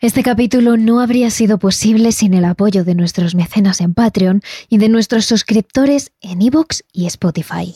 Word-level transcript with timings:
Este 0.00 0.22
capítulo 0.22 0.76
no 0.76 1.00
habría 1.00 1.28
sido 1.28 1.58
posible 1.58 2.12
sin 2.12 2.32
el 2.32 2.44
apoyo 2.44 2.84
de 2.84 2.94
nuestros 2.94 3.34
mecenas 3.34 3.80
en 3.80 3.94
Patreon 3.94 4.42
y 4.68 4.78
de 4.78 4.88
nuestros 4.88 5.24
suscriptores 5.24 6.12
en 6.20 6.40
iVoox 6.40 6.82
y 6.92 7.06
Spotify. 7.06 7.74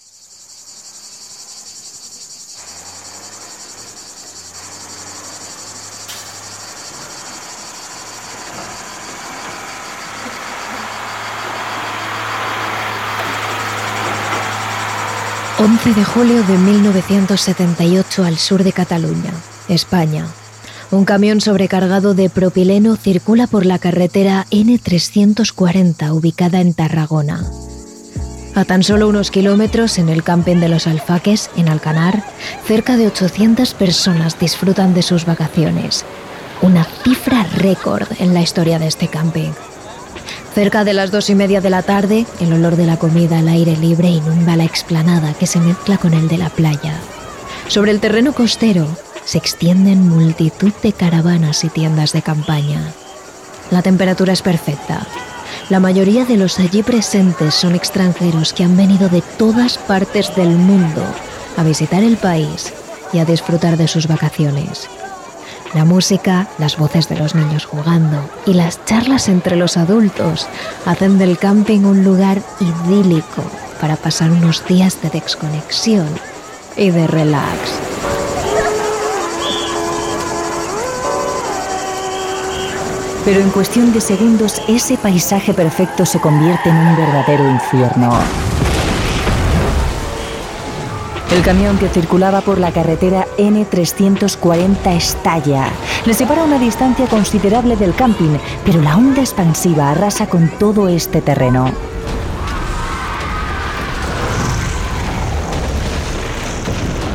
...11 15.58 15.94
de 15.94 16.04
julio 16.04 16.42
de 16.42 16.58
1978 16.58 18.24
al 18.24 18.36
sur 18.36 18.64
de 18.64 18.72
Cataluña, 18.72 19.32
España. 19.68 20.26
Un 20.92 21.06
camión 21.06 21.40
sobrecargado 21.40 22.12
de 22.12 22.28
propileno 22.28 22.96
circula 22.96 23.46
por 23.46 23.64
la 23.64 23.78
carretera 23.78 24.46
N340 24.50 26.12
ubicada 26.12 26.60
en 26.60 26.74
Tarragona. 26.74 27.46
A 28.54 28.66
tan 28.66 28.82
solo 28.82 29.08
unos 29.08 29.30
kilómetros 29.30 29.96
en 29.96 30.10
el 30.10 30.22
camping 30.22 30.56
de 30.56 30.68
los 30.68 30.86
Alfaques, 30.86 31.48
en 31.56 31.70
Alcanar, 31.70 32.22
cerca 32.66 32.98
de 32.98 33.06
800 33.06 33.72
personas 33.72 34.38
disfrutan 34.38 34.92
de 34.92 35.00
sus 35.00 35.24
vacaciones. 35.24 36.04
Una 36.60 36.84
cifra 36.84 37.42
récord 37.54 38.06
en 38.18 38.34
la 38.34 38.42
historia 38.42 38.78
de 38.78 38.88
este 38.88 39.08
camping. 39.08 39.52
Cerca 40.54 40.84
de 40.84 40.92
las 40.92 41.10
dos 41.10 41.30
y 41.30 41.34
media 41.34 41.62
de 41.62 41.70
la 41.70 41.82
tarde, 41.82 42.26
el 42.38 42.52
olor 42.52 42.76
de 42.76 42.84
la 42.84 42.98
comida 42.98 43.38
al 43.38 43.48
aire 43.48 43.78
libre 43.78 44.10
inunda 44.10 44.56
la 44.56 44.64
explanada 44.64 45.32
que 45.32 45.46
se 45.46 45.58
mezcla 45.58 45.96
con 45.96 46.12
el 46.12 46.28
de 46.28 46.36
la 46.36 46.50
playa. 46.50 46.98
Sobre 47.68 47.92
el 47.92 48.00
terreno 48.00 48.34
costero, 48.34 48.86
se 49.24 49.38
extienden 49.38 50.08
multitud 50.08 50.72
de 50.82 50.92
caravanas 50.92 51.64
y 51.64 51.68
tiendas 51.68 52.12
de 52.12 52.22
campaña. 52.22 52.92
La 53.70 53.82
temperatura 53.82 54.32
es 54.32 54.42
perfecta. 54.42 55.06
La 55.70 55.80
mayoría 55.80 56.24
de 56.24 56.36
los 56.36 56.58
allí 56.58 56.82
presentes 56.82 57.54
son 57.54 57.74
extranjeros 57.74 58.52
que 58.52 58.64
han 58.64 58.76
venido 58.76 59.08
de 59.08 59.22
todas 59.38 59.78
partes 59.78 60.34
del 60.34 60.50
mundo 60.50 61.02
a 61.56 61.62
visitar 61.62 62.02
el 62.02 62.16
país 62.16 62.72
y 63.12 63.18
a 63.18 63.24
disfrutar 63.24 63.76
de 63.76 63.88
sus 63.88 64.08
vacaciones. 64.08 64.88
La 65.74 65.86
música, 65.86 66.48
las 66.58 66.76
voces 66.76 67.08
de 67.08 67.16
los 67.16 67.34
niños 67.34 67.64
jugando 67.64 68.28
y 68.44 68.52
las 68.52 68.84
charlas 68.84 69.28
entre 69.28 69.56
los 69.56 69.78
adultos 69.78 70.46
hacen 70.84 71.16
del 71.16 71.38
camping 71.38 71.80
un 71.80 72.04
lugar 72.04 72.42
idílico 72.60 73.42
para 73.80 73.96
pasar 73.96 74.30
unos 74.30 74.66
días 74.66 75.00
de 75.00 75.08
desconexión 75.08 76.08
y 76.76 76.90
de 76.90 77.06
relax. 77.06 78.11
Pero 83.24 83.40
en 83.40 83.50
cuestión 83.50 83.92
de 83.92 84.00
segundos 84.00 84.60
ese 84.68 84.96
paisaje 84.96 85.54
perfecto 85.54 86.04
se 86.04 86.20
convierte 86.20 86.70
en 86.70 86.76
un 86.76 86.96
verdadero 86.96 87.48
infierno. 87.48 88.12
El 91.30 91.42
camión 91.42 91.78
que 91.78 91.88
circulaba 91.88 92.42
por 92.42 92.58
la 92.58 92.72
carretera 92.72 93.26
N340 93.38 94.94
estalla. 94.94 95.68
Le 96.04 96.12
separa 96.12 96.44
una 96.44 96.58
distancia 96.58 97.06
considerable 97.06 97.76
del 97.76 97.94
camping, 97.94 98.36
pero 98.66 98.82
la 98.82 98.96
onda 98.96 99.22
expansiva 99.22 99.90
arrasa 99.90 100.26
con 100.26 100.48
todo 100.58 100.88
este 100.88 101.22
terreno. 101.22 101.70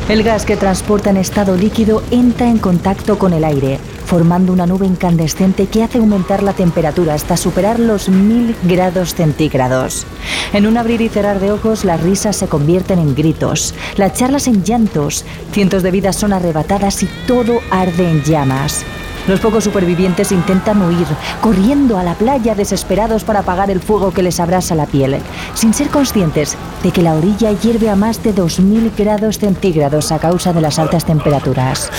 El 0.08 0.24
gas 0.24 0.46
que 0.46 0.56
transporta 0.56 1.10
en 1.10 1.18
estado 1.18 1.54
líquido 1.54 2.02
entra 2.10 2.48
en 2.48 2.58
contacto 2.58 3.18
con 3.18 3.34
el 3.34 3.44
aire, 3.44 3.78
formando 4.08 4.54
una 4.54 4.66
nube 4.66 4.86
incandescente 4.86 5.66
que 5.66 5.82
hace 5.82 5.98
aumentar 5.98 6.42
la 6.42 6.54
temperatura 6.54 7.12
hasta 7.12 7.36
superar 7.36 7.78
los 7.78 8.08
mil 8.08 8.56
grados 8.62 9.14
centígrados. 9.14 10.06
En 10.54 10.66
un 10.66 10.78
abrir 10.78 11.02
y 11.02 11.10
cerrar 11.10 11.40
de 11.40 11.52
ojos, 11.52 11.84
las 11.84 12.02
risas 12.02 12.34
se 12.36 12.48
convierten 12.48 12.98
en 12.98 13.14
gritos, 13.14 13.74
las 13.96 14.14
charlas 14.14 14.46
en 14.46 14.64
llantos, 14.64 15.26
cientos 15.52 15.82
de 15.82 15.90
vidas 15.90 16.16
son 16.16 16.32
arrebatadas 16.32 17.02
y 17.02 17.08
todo 17.26 17.60
arde 17.70 18.10
en 18.10 18.22
llamas. 18.22 18.82
Los 19.26 19.40
pocos 19.40 19.64
supervivientes 19.64 20.32
intentan 20.32 20.80
huir, 20.80 21.06
corriendo 21.42 21.98
a 21.98 22.02
la 22.02 22.14
playa 22.14 22.54
desesperados 22.54 23.24
para 23.24 23.40
apagar 23.40 23.70
el 23.70 23.82
fuego 23.82 24.10
que 24.10 24.22
les 24.22 24.40
abrasa 24.40 24.74
la 24.74 24.86
piel, 24.86 25.18
sin 25.52 25.74
ser 25.74 25.90
conscientes 25.90 26.56
de 26.82 26.92
que 26.92 27.02
la 27.02 27.14
orilla 27.14 27.52
hierve 27.52 27.90
a 27.90 27.96
más 27.96 28.22
de 28.22 28.34
2.000 28.34 28.90
grados 28.96 29.38
centígrados 29.38 30.12
a 30.12 30.18
causa 30.18 30.54
de 30.54 30.62
las 30.62 30.78
altas 30.78 31.04
temperaturas. 31.04 31.90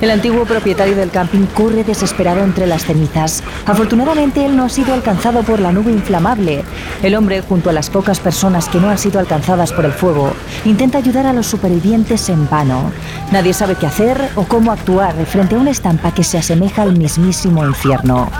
El 0.00 0.10
antiguo 0.10 0.46
propietario 0.46 0.96
del 0.96 1.10
camping 1.10 1.44
corre 1.46 1.84
desesperado 1.84 2.42
entre 2.42 2.66
las 2.66 2.84
cenizas. 2.84 3.42
Afortunadamente 3.66 4.46
él 4.46 4.56
no 4.56 4.64
ha 4.64 4.68
sido 4.70 4.94
alcanzado 4.94 5.42
por 5.42 5.60
la 5.60 5.72
nube 5.72 5.92
inflamable. 5.92 6.64
El 7.02 7.14
hombre, 7.14 7.42
junto 7.42 7.68
a 7.68 7.74
las 7.74 7.90
pocas 7.90 8.18
personas 8.18 8.68
que 8.70 8.80
no 8.80 8.88
han 8.88 8.96
sido 8.96 9.20
alcanzadas 9.20 9.72
por 9.72 9.84
el 9.84 9.92
fuego, 9.92 10.32
intenta 10.64 10.98
ayudar 10.98 11.26
a 11.26 11.34
los 11.34 11.46
supervivientes 11.46 12.30
en 12.30 12.48
vano. 12.48 12.90
Nadie 13.30 13.52
sabe 13.52 13.74
qué 13.74 13.86
hacer 13.86 14.30
o 14.36 14.44
cómo 14.44 14.72
actuar 14.72 15.14
frente 15.26 15.54
a 15.54 15.58
una 15.58 15.70
estampa 15.70 16.14
que 16.14 16.24
se 16.24 16.38
asemeja 16.38 16.82
al 16.82 16.96
mismísimo 16.96 17.66
infierno. 17.66 18.30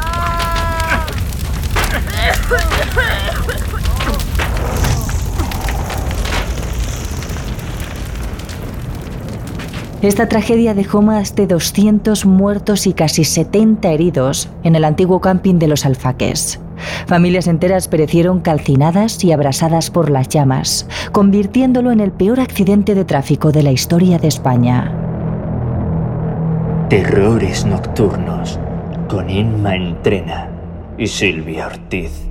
Esta 10.03 10.31
tragedia 10.31 10.72
dejó 10.72 11.03
más 11.03 11.34
de 11.34 11.47
200 11.47 12.25
muertos 12.25 12.87
y 12.87 12.94
casi 12.94 13.25
70 13.25 13.91
heridos 13.91 14.49
en 14.62 14.75
el 14.75 14.84
antiguo 14.84 15.21
camping 15.21 15.56
de 15.56 15.69
los 15.69 15.84
Alfaques. 15.84 16.59
Familias 17.06 17.47
enteras 17.47 17.87
perecieron 17.87 18.41
calcinadas 18.41 19.22
y 19.22 19.33
abrasadas 19.33 19.91
por 19.91 20.09
las 20.09 20.28
llamas, 20.28 20.87
convirtiéndolo 21.12 21.93
en 21.93 22.00
el 22.00 22.12
peor 22.12 22.41
accidente 22.41 22.94
de 22.94 23.05
tráfico 23.05 23.53
de 23.53 23.62
la 23.62 23.72
historia 23.72 24.19
de 24.19 24.28
España. 24.28 24.91
Terrores 26.88 27.67
nocturnos 27.67 28.59
con 29.06 29.28
Inma 29.28 29.77
Entrena 29.77 30.49
y 30.97 31.09
Silvia 31.09 31.67
Ortiz. 31.67 32.29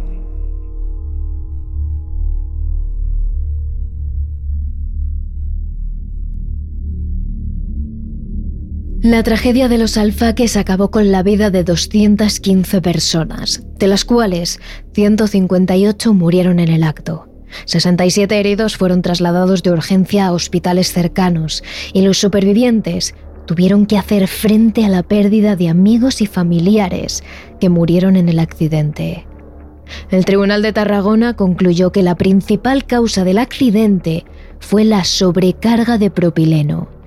La 9.02 9.24
tragedia 9.24 9.70
de 9.70 9.78
los 9.78 9.96
alfaques 9.96 10.58
acabó 10.58 10.92
con 10.92 11.10
la 11.10 11.24
vida 11.24 11.50
de 11.50 11.64
215 11.64 12.82
personas, 12.82 13.64
de 13.78 13.88
las 13.88 14.04
cuales 14.04 14.60
158 14.92 16.14
murieron 16.14 16.60
en 16.60 16.68
el 16.68 16.84
acto. 16.84 17.30
67 17.64 18.38
heridos 18.38 18.76
fueron 18.76 19.02
trasladados 19.02 19.64
de 19.64 19.72
urgencia 19.72 20.26
a 20.26 20.34
hospitales 20.34 20.92
cercanos 20.92 21.64
y 21.94 22.02
los 22.02 22.18
supervivientes 22.18 23.16
tuvieron 23.46 23.86
que 23.86 23.98
hacer 23.98 24.28
frente 24.28 24.84
a 24.84 24.90
la 24.90 25.04
pérdida 25.04 25.56
de 25.56 25.70
amigos 25.70 26.20
y 26.22 26.26
familiares 26.26 27.24
que 27.62 27.70
murieron 27.70 28.18
en 28.18 28.28
el 28.28 28.38
accidente. 28.38 29.26
El 30.12 30.26
Tribunal 30.26 30.62
de 30.62 30.74
Tarragona 30.74 31.38
concluyó 31.38 31.94
que 31.94 32.04
la 32.04 32.16
principal 32.16 32.86
causa 32.86 33.24
del 33.24 33.38
accidente 33.38 34.26
fue 34.60 34.84
la 34.84 35.06
sobrecarga 35.06 35.98
de 35.98 36.12
propileno 36.12 36.99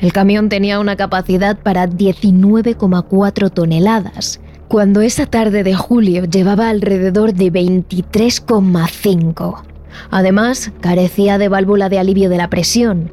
el 0.00 0.12
camión 0.12 0.48
tenía 0.48 0.80
una 0.80 0.96
capacidad 0.96 1.58
para 1.58 1.88
19,4 1.88 3.52
toneladas, 3.52 4.40
cuando 4.68 5.02
esa 5.02 5.26
tarde 5.26 5.64
de 5.64 5.74
julio 5.74 6.24
llevaba 6.24 6.70
alrededor 6.70 7.34
de 7.34 7.52
23,5. 7.52 9.62
Además, 10.10 10.72
carecía 10.80 11.38
de 11.38 11.48
válvula 11.48 11.88
de 11.88 11.98
alivio 11.98 12.30
de 12.30 12.38
la 12.38 12.48
presión. 12.48 13.10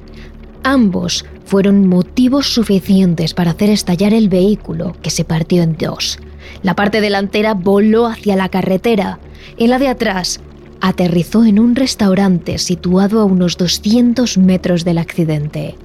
Ambos 0.64 1.25
fueron 1.46 1.88
motivos 1.88 2.48
suficientes 2.48 3.34
para 3.34 3.52
hacer 3.52 3.69
estallar 3.69 4.14
el 4.14 4.30
vehículo, 4.30 4.96
que 5.02 5.09
se 5.09 5.25
partió 5.25 5.63
en 5.63 5.78
dos. 5.78 6.19
La 6.63 6.75
parte 6.75 7.01
delantera 7.01 7.54
voló 7.54 8.07
hacia 8.07 8.36
la 8.36 8.50
carretera 8.50 9.19
y 9.57 9.68
la 9.68 9.80
de 9.80 9.88
atrás 9.88 10.42
aterrizó 10.81 11.45
en 11.45 11.60
un 11.60 11.75
restaurante 11.75 12.57
situado 12.57 13.19
a 13.19 13.25
unos 13.25 13.57
200 13.57 14.38
metros 14.38 14.86
del 14.86 14.98
accidente. 14.98 15.75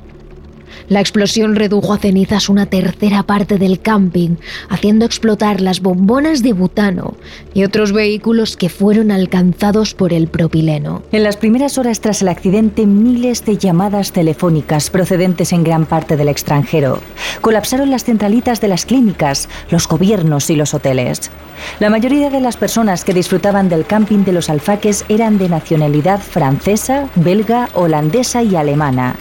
La 0.89 1.01
explosión 1.01 1.57
redujo 1.57 1.93
a 1.93 1.99
cenizas 1.99 2.49
una 2.49 2.67
tercera 2.67 3.23
parte 3.23 3.59
del 3.59 3.81
camping, 3.81 4.37
haciendo 4.69 5.05
explotar 5.05 5.61
las 5.61 5.81
bombonas 5.81 6.43
de 6.43 6.53
butano 6.53 7.15
y 7.55 7.65
otros 7.65 7.93
vehículos 7.93 8.57
que 8.57 8.69
fueron 8.69 9.11
alcanzados 9.11 9.95
por 9.95 10.13
el 10.13 10.29
propileno. 10.29 11.03
En 11.13 11.23
las 11.23 11.37
primeras 11.37 11.79
horas 11.79 12.01
tras 12.01 12.23
el 12.23 12.29
accidente, 12.29 12.87
miles 12.87 13.45
de 13.45 13.57
llamadas 13.57 14.13
telefónicas 14.13 14.91
procedentes 14.91 15.53
en 15.53 15.65
gran 15.65 15.87
parte 15.87 16.17
del 16.17 16.29
extranjero 16.29 17.01
colapsaron 17.41 17.91
las 17.91 18.05
centralitas 18.05 18.61
de 18.61 18.69
las 18.69 18.87
clínicas, 18.87 19.49
los 19.71 19.87
gobiernos 19.87 20.51
y 20.51 20.57
los 20.57 20.75
hoteles. 20.75 21.31
La 21.79 21.91
mayoría 21.91 22.31
de 22.31 22.41
las 22.41 22.57
personas 22.57 23.05
que 23.05 23.15
disfrutaban 23.15 23.69
del 23.69 23.87
camping 23.87 24.25
de 24.25 24.33
los 24.33 24.51
alfaques 24.51 25.05
eran 25.09 25.39
de 25.39 25.49
nacionalidad 25.49 26.21
francesa, 26.21 27.09
belga, 27.17 27.69
holandesa 27.75 28.43
y 28.43 28.57
alemana 28.57 29.17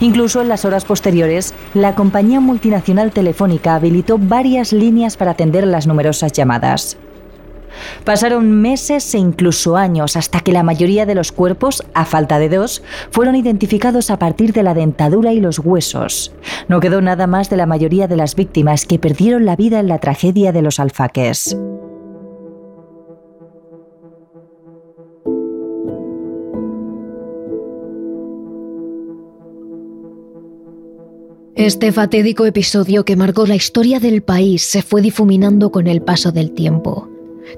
Incluso 0.00 0.40
en 0.40 0.48
las 0.48 0.64
horas 0.64 0.84
posteriores, 0.84 1.54
la 1.74 1.94
compañía 1.94 2.40
multinacional 2.40 3.12
telefónica 3.12 3.74
habilitó 3.74 4.18
varias 4.18 4.72
líneas 4.72 5.16
para 5.16 5.32
atender 5.32 5.66
las 5.66 5.86
numerosas 5.86 6.32
llamadas. 6.32 6.96
Pasaron 8.04 8.50
meses 8.50 9.14
e 9.14 9.18
incluso 9.18 9.76
años 9.76 10.16
hasta 10.16 10.40
que 10.40 10.52
la 10.52 10.62
mayoría 10.62 11.06
de 11.06 11.14
los 11.14 11.32
cuerpos, 11.32 11.84
a 11.94 12.04
falta 12.04 12.38
de 12.38 12.48
dos, 12.48 12.82
fueron 13.10 13.36
identificados 13.36 14.10
a 14.10 14.18
partir 14.18 14.52
de 14.52 14.62
la 14.62 14.74
dentadura 14.74 15.32
y 15.32 15.40
los 15.40 15.58
huesos. 15.58 16.32
No 16.68 16.80
quedó 16.80 17.00
nada 17.00 17.26
más 17.26 17.50
de 17.50 17.56
la 17.56 17.66
mayoría 17.66 18.08
de 18.08 18.16
las 18.16 18.34
víctimas 18.34 18.86
que 18.86 18.98
perdieron 18.98 19.44
la 19.44 19.56
vida 19.56 19.78
en 19.80 19.88
la 19.88 19.98
tragedia 19.98 20.52
de 20.52 20.62
los 20.62 20.80
alfaques. 20.80 21.56
Este 31.58 31.90
fatídico 31.90 32.46
episodio 32.46 33.04
que 33.04 33.16
marcó 33.16 33.44
la 33.44 33.56
historia 33.56 33.98
del 33.98 34.22
país 34.22 34.62
se 34.62 34.80
fue 34.80 35.02
difuminando 35.02 35.72
con 35.72 35.88
el 35.88 36.00
paso 36.00 36.30
del 36.30 36.52
tiempo. 36.52 37.08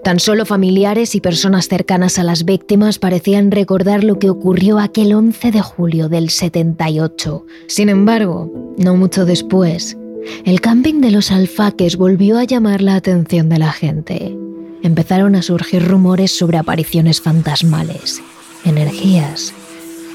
Tan 0.02 0.20
solo 0.20 0.46
familiares 0.46 1.14
y 1.14 1.20
personas 1.20 1.68
cercanas 1.68 2.18
a 2.18 2.24
las 2.24 2.46
víctimas 2.46 2.98
parecían 2.98 3.50
recordar 3.50 4.02
lo 4.02 4.18
que 4.18 4.30
ocurrió 4.30 4.78
aquel 4.78 5.12
11 5.12 5.50
de 5.50 5.60
julio 5.60 6.08
del 6.08 6.30
78. 6.30 7.44
Sin 7.66 7.90
embargo, 7.90 8.50
no 8.78 8.96
mucho 8.96 9.26
después, 9.26 9.98
el 10.46 10.62
camping 10.62 11.02
de 11.02 11.10
los 11.10 11.30
alfaques 11.30 11.98
volvió 11.98 12.38
a 12.38 12.44
llamar 12.44 12.80
la 12.80 12.94
atención 12.94 13.50
de 13.50 13.58
la 13.58 13.70
gente. 13.70 14.34
Empezaron 14.82 15.34
a 15.36 15.42
surgir 15.42 15.86
rumores 15.86 16.30
sobre 16.30 16.56
apariciones 16.56 17.20
fantasmales, 17.20 18.22
energías 18.64 19.52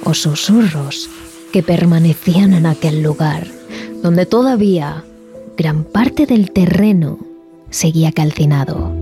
o 0.03 0.15
susurros 0.15 1.07
que 1.51 1.61
permanecían 1.61 2.53
en 2.53 2.65
aquel 2.65 3.03
lugar, 3.03 3.45
donde 4.06 4.28
todavía 4.28 5.04
gran 5.57 5.84
parte 5.84 6.28
del 6.28 6.52
terreno 6.52 7.18
seguía 7.72 8.12
calcinado 8.12 8.94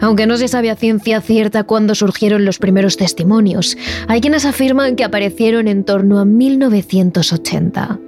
aunque 0.00 0.26
no 0.26 0.38
se 0.38 0.48
sabe 0.48 0.70
a 0.70 0.76
ciencia 0.76 1.20
cierta 1.20 1.64
cuándo 1.64 1.94
surgieron 1.94 2.44
los 2.44 2.58
primeros 2.58 2.96
testimonios. 2.96 3.76
Hay 4.08 4.20
quienes 4.20 4.44
afirman 4.44 4.96
que 4.96 5.04
aparecieron 5.04 5.68
en 5.68 5.84
torno 5.84 6.18
a 6.18 6.24
1980. 6.24 8.00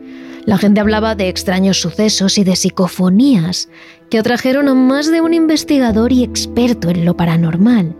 La 0.47 0.59
gente 0.59 0.81
hablaba 0.81 1.15
de 1.15 1.29
extraños 1.29 1.81
sucesos 1.81 2.39
y 2.39 2.45
de 2.45 2.57
psicofonías 2.57 3.69
que 4.09 4.19
atrajeron 4.19 4.69
a 4.69 4.75
más 4.75 5.13
de 5.13 5.21
un 5.21 5.33
investigador 5.33 6.13
y 6.13 6.25
experto 6.25 6.89
en 6.91 7.05
lo 7.05 7.17
paranormal 7.17 7.95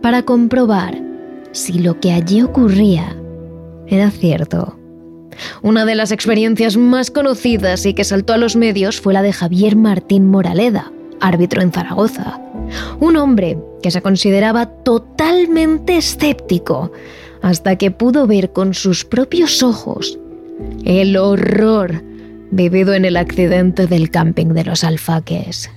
para 0.00 0.22
comprobar 0.22 0.98
si 1.52 1.74
lo 1.74 2.00
que 2.00 2.12
allí 2.12 2.42
ocurría 2.42 3.14
era 3.86 4.10
cierto. 4.10 4.81
Una 5.62 5.84
de 5.84 5.94
las 5.94 6.12
experiencias 6.12 6.76
más 6.76 7.10
conocidas 7.10 7.86
y 7.86 7.94
que 7.94 8.04
saltó 8.04 8.32
a 8.32 8.38
los 8.38 8.56
medios 8.56 9.00
fue 9.00 9.12
la 9.12 9.22
de 9.22 9.32
Javier 9.32 9.76
Martín 9.76 10.28
Moraleda, 10.28 10.92
árbitro 11.20 11.62
en 11.62 11.72
Zaragoza. 11.72 12.40
Un 13.00 13.16
hombre 13.16 13.58
que 13.82 13.90
se 13.90 14.02
consideraba 14.02 14.66
totalmente 14.66 15.96
escéptico 15.96 16.92
hasta 17.42 17.76
que 17.76 17.90
pudo 17.90 18.26
ver 18.26 18.52
con 18.52 18.74
sus 18.74 19.04
propios 19.04 19.62
ojos 19.62 20.18
el 20.84 21.16
horror 21.16 22.02
vivido 22.50 22.94
en 22.94 23.04
el 23.04 23.16
accidente 23.16 23.86
del 23.86 24.10
camping 24.10 24.48
de 24.48 24.64
los 24.64 24.84
alfaques. 24.84 25.70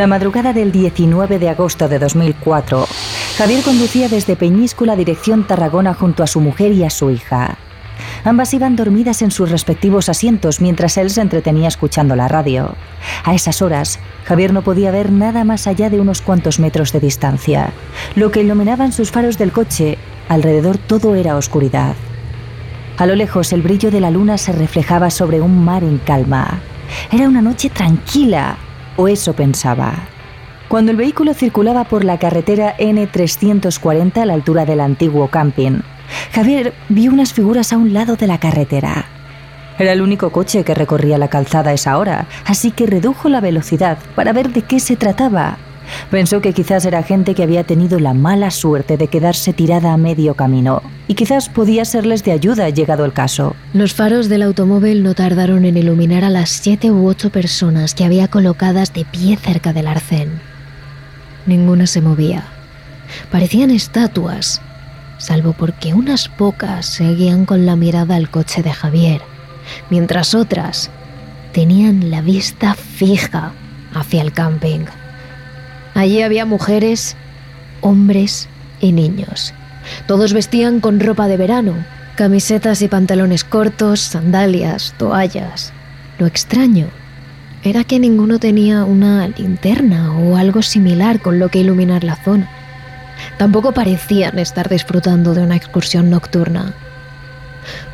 La 0.00 0.06
madrugada 0.06 0.54
del 0.54 0.72
19 0.72 1.38
de 1.38 1.50
agosto 1.50 1.86
de 1.86 1.98
2004, 1.98 2.88
Javier 3.36 3.62
conducía 3.62 4.08
desde 4.08 4.34
Peñíscola 4.34 4.96
dirección 4.96 5.46
Tarragona 5.46 5.92
junto 5.92 6.22
a 6.22 6.26
su 6.26 6.40
mujer 6.40 6.72
y 6.72 6.84
a 6.84 6.88
su 6.88 7.10
hija. 7.10 7.58
Ambas 8.24 8.54
iban 8.54 8.76
dormidas 8.76 9.20
en 9.20 9.30
sus 9.30 9.50
respectivos 9.50 10.08
asientos 10.08 10.62
mientras 10.62 10.96
él 10.96 11.10
se 11.10 11.20
entretenía 11.20 11.68
escuchando 11.68 12.16
la 12.16 12.28
radio. 12.28 12.76
A 13.24 13.34
esas 13.34 13.60
horas, 13.60 13.98
Javier 14.24 14.54
no 14.54 14.62
podía 14.62 14.90
ver 14.90 15.12
nada 15.12 15.44
más 15.44 15.66
allá 15.66 15.90
de 15.90 16.00
unos 16.00 16.22
cuantos 16.22 16.60
metros 16.60 16.92
de 16.92 17.00
distancia. 17.00 17.70
Lo 18.16 18.30
que 18.30 18.40
iluminaban 18.40 18.94
sus 18.94 19.10
faros 19.10 19.36
del 19.36 19.52
coche, 19.52 19.98
alrededor 20.30 20.78
todo 20.78 21.14
era 21.14 21.36
oscuridad. 21.36 21.94
A 22.96 23.04
lo 23.04 23.16
lejos 23.16 23.52
el 23.52 23.60
brillo 23.60 23.90
de 23.90 24.00
la 24.00 24.10
luna 24.10 24.38
se 24.38 24.52
reflejaba 24.52 25.10
sobre 25.10 25.42
un 25.42 25.62
mar 25.62 25.84
en 25.84 25.98
calma. 25.98 26.62
Era 27.12 27.28
una 27.28 27.42
noche 27.42 27.68
tranquila, 27.68 28.56
o 29.00 29.08
eso 29.08 29.32
pensaba. 29.32 29.94
Cuando 30.68 30.90
el 30.90 30.98
vehículo 30.98 31.32
circulaba 31.32 31.84
por 31.84 32.04
la 32.04 32.18
carretera 32.18 32.76
N340 32.76 34.18
a 34.18 34.26
la 34.26 34.34
altura 34.34 34.66
del 34.66 34.80
antiguo 34.80 35.28
camping, 35.28 35.80
Javier 36.32 36.74
vio 36.90 37.10
unas 37.10 37.32
figuras 37.32 37.72
a 37.72 37.78
un 37.78 37.94
lado 37.94 38.16
de 38.16 38.26
la 38.26 38.38
carretera. 38.38 39.06
Era 39.78 39.94
el 39.94 40.02
único 40.02 40.30
coche 40.30 40.64
que 40.64 40.74
recorría 40.74 41.16
la 41.16 41.28
calzada 41.28 41.70
a 41.70 41.72
esa 41.72 41.96
hora, 41.96 42.26
así 42.44 42.72
que 42.72 42.86
redujo 42.86 43.30
la 43.30 43.40
velocidad 43.40 43.96
para 44.14 44.34
ver 44.34 44.50
de 44.50 44.62
qué 44.62 44.80
se 44.80 44.96
trataba. 44.96 45.56
Pensó 46.10 46.40
que 46.40 46.52
quizás 46.52 46.84
era 46.84 47.02
gente 47.02 47.34
que 47.34 47.42
había 47.42 47.64
tenido 47.64 47.98
la 47.98 48.14
mala 48.14 48.50
suerte 48.50 48.96
de 48.96 49.08
quedarse 49.08 49.52
tirada 49.52 49.92
a 49.92 49.96
medio 49.96 50.34
camino, 50.34 50.82
y 51.08 51.14
quizás 51.14 51.48
podía 51.48 51.84
serles 51.84 52.24
de 52.24 52.32
ayuda 52.32 52.68
llegado 52.68 53.04
el 53.04 53.12
caso. 53.12 53.54
Los 53.72 53.94
faros 53.94 54.28
del 54.28 54.42
automóvil 54.42 55.02
no 55.02 55.14
tardaron 55.14 55.64
en 55.64 55.76
iluminar 55.76 56.24
a 56.24 56.30
las 56.30 56.50
siete 56.50 56.90
u 56.90 57.06
ocho 57.06 57.30
personas 57.30 57.94
que 57.94 58.04
había 58.04 58.28
colocadas 58.28 58.92
de 58.92 59.04
pie 59.04 59.36
cerca 59.36 59.72
del 59.72 59.86
arcén. 59.86 60.40
Ninguna 61.46 61.86
se 61.86 62.00
movía. 62.00 62.44
Parecían 63.30 63.70
estatuas, 63.70 64.60
salvo 65.18 65.52
porque 65.52 65.94
unas 65.94 66.28
pocas 66.28 66.86
seguían 66.86 67.44
con 67.44 67.66
la 67.66 67.76
mirada 67.76 68.16
al 68.16 68.30
coche 68.30 68.62
de 68.62 68.72
Javier, 68.72 69.22
mientras 69.90 70.34
otras 70.34 70.90
tenían 71.52 72.10
la 72.10 72.20
vista 72.20 72.74
fija 72.74 73.52
hacia 73.94 74.22
el 74.22 74.32
camping. 74.32 74.84
Allí 75.94 76.22
había 76.22 76.46
mujeres, 76.46 77.16
hombres 77.80 78.48
y 78.80 78.92
niños. 78.92 79.52
Todos 80.06 80.32
vestían 80.32 80.80
con 80.80 81.00
ropa 81.00 81.28
de 81.28 81.36
verano, 81.36 81.74
camisetas 82.16 82.82
y 82.82 82.88
pantalones 82.88 83.44
cortos, 83.44 84.00
sandalias, 84.00 84.94
toallas. 84.98 85.72
Lo 86.18 86.26
extraño 86.26 86.88
era 87.62 87.84
que 87.84 87.98
ninguno 87.98 88.38
tenía 88.38 88.84
una 88.84 89.28
linterna 89.28 90.16
o 90.18 90.36
algo 90.36 90.62
similar 90.62 91.20
con 91.20 91.38
lo 91.38 91.48
que 91.48 91.60
iluminar 91.60 92.04
la 92.04 92.16
zona. 92.16 92.48
Tampoco 93.36 93.72
parecían 93.72 94.38
estar 94.38 94.68
disfrutando 94.68 95.34
de 95.34 95.42
una 95.42 95.56
excursión 95.56 96.08
nocturna. 96.08 96.74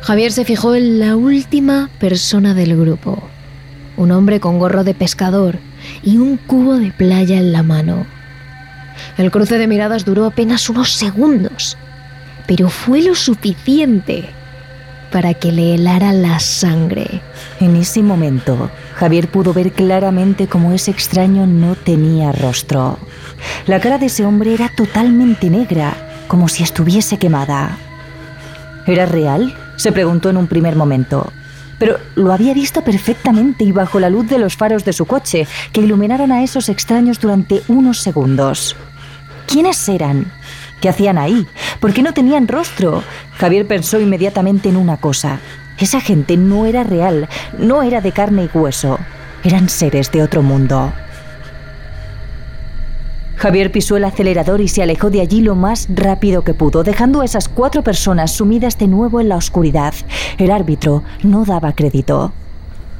Javier 0.01 0.31
se 0.31 0.45
fijó 0.45 0.75
en 0.75 0.99
la 0.99 1.17
última 1.17 1.89
persona 1.99 2.53
del 2.53 2.77
grupo, 2.77 3.21
un 3.97 4.11
hombre 4.11 4.39
con 4.39 4.59
gorro 4.59 4.85
de 4.85 4.93
pescador 4.93 5.59
y 6.03 6.17
un 6.17 6.37
cubo 6.37 6.77
de 6.77 6.91
playa 6.91 7.37
en 7.37 7.51
la 7.51 7.63
mano. 7.63 8.05
El 9.17 9.31
cruce 9.31 9.57
de 9.57 9.67
miradas 9.67 10.05
duró 10.05 10.25
apenas 10.25 10.69
unos 10.69 10.91
segundos, 10.91 11.77
pero 12.47 12.69
fue 12.69 13.01
lo 13.01 13.15
suficiente 13.15 14.29
para 15.11 15.33
que 15.33 15.51
le 15.51 15.75
helara 15.75 16.13
la 16.13 16.39
sangre. 16.39 17.21
En 17.59 17.75
ese 17.75 18.03
momento, 18.03 18.69
Javier 18.95 19.29
pudo 19.29 19.53
ver 19.53 19.71
claramente 19.71 20.47
cómo 20.47 20.73
ese 20.73 20.91
extraño 20.91 21.47
no 21.47 21.75
tenía 21.75 22.31
rostro. 22.31 22.97
La 23.67 23.79
cara 23.79 23.97
de 23.97 24.07
ese 24.07 24.25
hombre 24.25 24.53
era 24.53 24.69
totalmente 24.75 25.49
negra, 25.49 25.95
como 26.27 26.47
si 26.47 26.63
estuviese 26.63 27.17
quemada. 27.17 27.77
¿Era 28.85 29.05
real? 29.05 29.55
se 29.75 29.91
preguntó 29.91 30.29
en 30.29 30.37
un 30.37 30.47
primer 30.47 30.75
momento. 30.75 31.31
Pero 31.79 31.99
lo 32.15 32.33
había 32.33 32.53
visto 32.53 32.83
perfectamente 32.83 33.63
y 33.63 33.71
bajo 33.71 33.99
la 33.99 34.09
luz 34.09 34.27
de 34.27 34.39
los 34.39 34.55
faros 34.55 34.83
de 34.83 34.93
su 34.93 35.05
coche, 35.05 35.47
que 35.71 35.81
iluminaron 35.81 36.31
a 36.31 36.43
esos 36.43 36.69
extraños 36.69 37.19
durante 37.19 37.61
unos 37.67 37.99
segundos. 37.99 38.75
¿Quiénes 39.45 39.87
eran? 39.87 40.31
¿Qué 40.81 40.89
hacían 40.89 41.17
ahí? 41.17 41.47
¿Por 41.79 41.93
qué 41.93 42.01
no 42.01 42.13
tenían 42.13 42.47
rostro? 42.47 43.03
Javier 43.37 43.67
pensó 43.67 43.99
inmediatamente 43.99 44.69
en 44.69 44.77
una 44.77 44.97
cosa. 44.97 45.39
Esa 45.79 46.01
gente 46.01 46.37
no 46.37 46.65
era 46.65 46.83
real, 46.83 47.29
no 47.57 47.83
era 47.83 48.01
de 48.01 48.11
carne 48.11 48.49
y 48.51 48.57
hueso. 48.57 48.99
Eran 49.43 49.69
seres 49.69 50.11
de 50.11 50.23
otro 50.23 50.41
mundo. 50.41 50.91
Javier 53.37 53.71
pisó 53.71 53.97
el 53.97 54.03
acelerador 54.03 54.61
y 54.61 54.67
se 54.67 54.81
alejó 54.81 55.11
de 55.11 55.21
allí 55.21 55.41
lo 55.41 55.53
más 55.53 55.87
rápido 55.89 56.41
que 56.41 56.55
pudo, 56.55 56.83
dejando 56.83 57.21
a 57.21 57.25
esas 57.25 57.47
cuatro 57.47 57.83
personas 57.83 58.31
sumidas 58.31 58.79
de 58.79 58.87
nuevo 58.87 59.21
en 59.21 59.29
la 59.29 59.37
oscuridad. 59.37 59.93
El 60.39 60.49
árbitro 60.49 61.03
no 61.23 61.45
daba 61.45 61.73
crédito. 61.73 62.33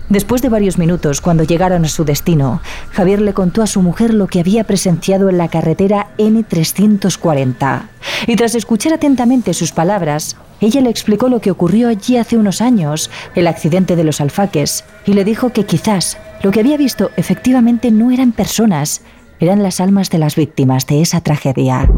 Después 0.10 0.42
de 0.42 0.48
varios 0.48 0.78
minutos, 0.78 1.20
cuando 1.20 1.44
llegaron 1.44 1.84
a 1.84 1.90
su 1.90 2.06
destino, 2.06 2.62
Javier 2.92 3.20
le 3.20 3.34
contó 3.34 3.62
a 3.62 3.68
su 3.68 3.82
mujer 3.82 4.14
lo 4.14 4.28
que 4.28 4.40
había 4.40 4.64
presenciado 4.64 5.28
en 5.28 5.38
la 5.38 5.50
carretera 5.50 6.12
N340. 6.18 7.90
Y 8.28 8.36
tras 8.38 8.56
escuchar 8.56 8.94
atentamente 8.94 9.54
sus 9.54 9.74
palabras, 9.74 10.38
ella 10.62 10.82
le 10.82 10.90
explicó 10.90 11.28
lo 11.28 11.42
que 11.42 11.52
ocurrió 11.52 11.90
allí 11.90 12.16
hace 12.16 12.38
unos 12.38 12.62
años, 12.62 13.10
el 13.36 13.48
accidente 13.48 13.98
de 13.98 14.06
los 14.06 14.22
alfaques, 14.22 14.86
y 15.06 15.14
le 15.14 15.26
dijo 15.26 15.52
que 15.52 15.66
quizás 15.66 16.18
lo 16.42 16.52
que 16.52 16.62
había 16.62 16.78
visto 16.78 17.12
efectivamente 17.18 17.92
no 17.92 18.12
eran 18.12 18.32
personas, 18.32 19.02
eran 19.40 19.64
las 19.64 19.80
almas 19.80 20.10
de 20.10 20.18
las 20.18 20.36
víctimas 20.36 20.88
de 20.88 21.02
esa 21.02 21.22
tragedia. 21.22 21.90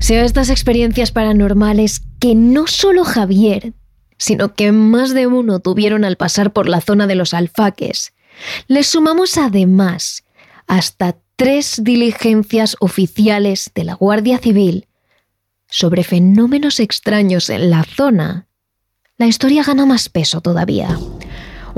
Sea 0.00 0.24
estas 0.24 0.48
experiencias 0.50 1.12
paranormales 1.12 2.02
que 2.20 2.34
no 2.34 2.66
solo 2.66 3.04
Javier, 3.04 3.74
sino 4.16 4.54
que 4.54 4.72
más 4.72 5.14
de 5.14 5.26
uno 5.26 5.60
tuvieron 5.60 6.04
al 6.04 6.16
pasar 6.16 6.52
por 6.52 6.68
la 6.68 6.80
zona 6.80 7.06
de 7.06 7.14
los 7.14 7.34
alfaques. 7.34 8.12
Le 8.66 8.82
sumamos 8.84 9.36
además 9.36 10.24
hasta 10.66 11.16
tres 11.36 11.80
diligencias 11.82 12.76
oficiales 12.80 13.70
de 13.74 13.84
la 13.84 13.94
Guardia 13.94 14.38
Civil 14.38 14.86
sobre 15.68 16.04
fenómenos 16.04 16.80
extraños 16.80 17.50
en 17.50 17.70
la 17.70 17.84
zona. 17.84 18.48
La 19.16 19.26
historia 19.26 19.62
gana 19.64 19.86
más 19.86 20.08
peso 20.08 20.40
todavía. 20.40 20.98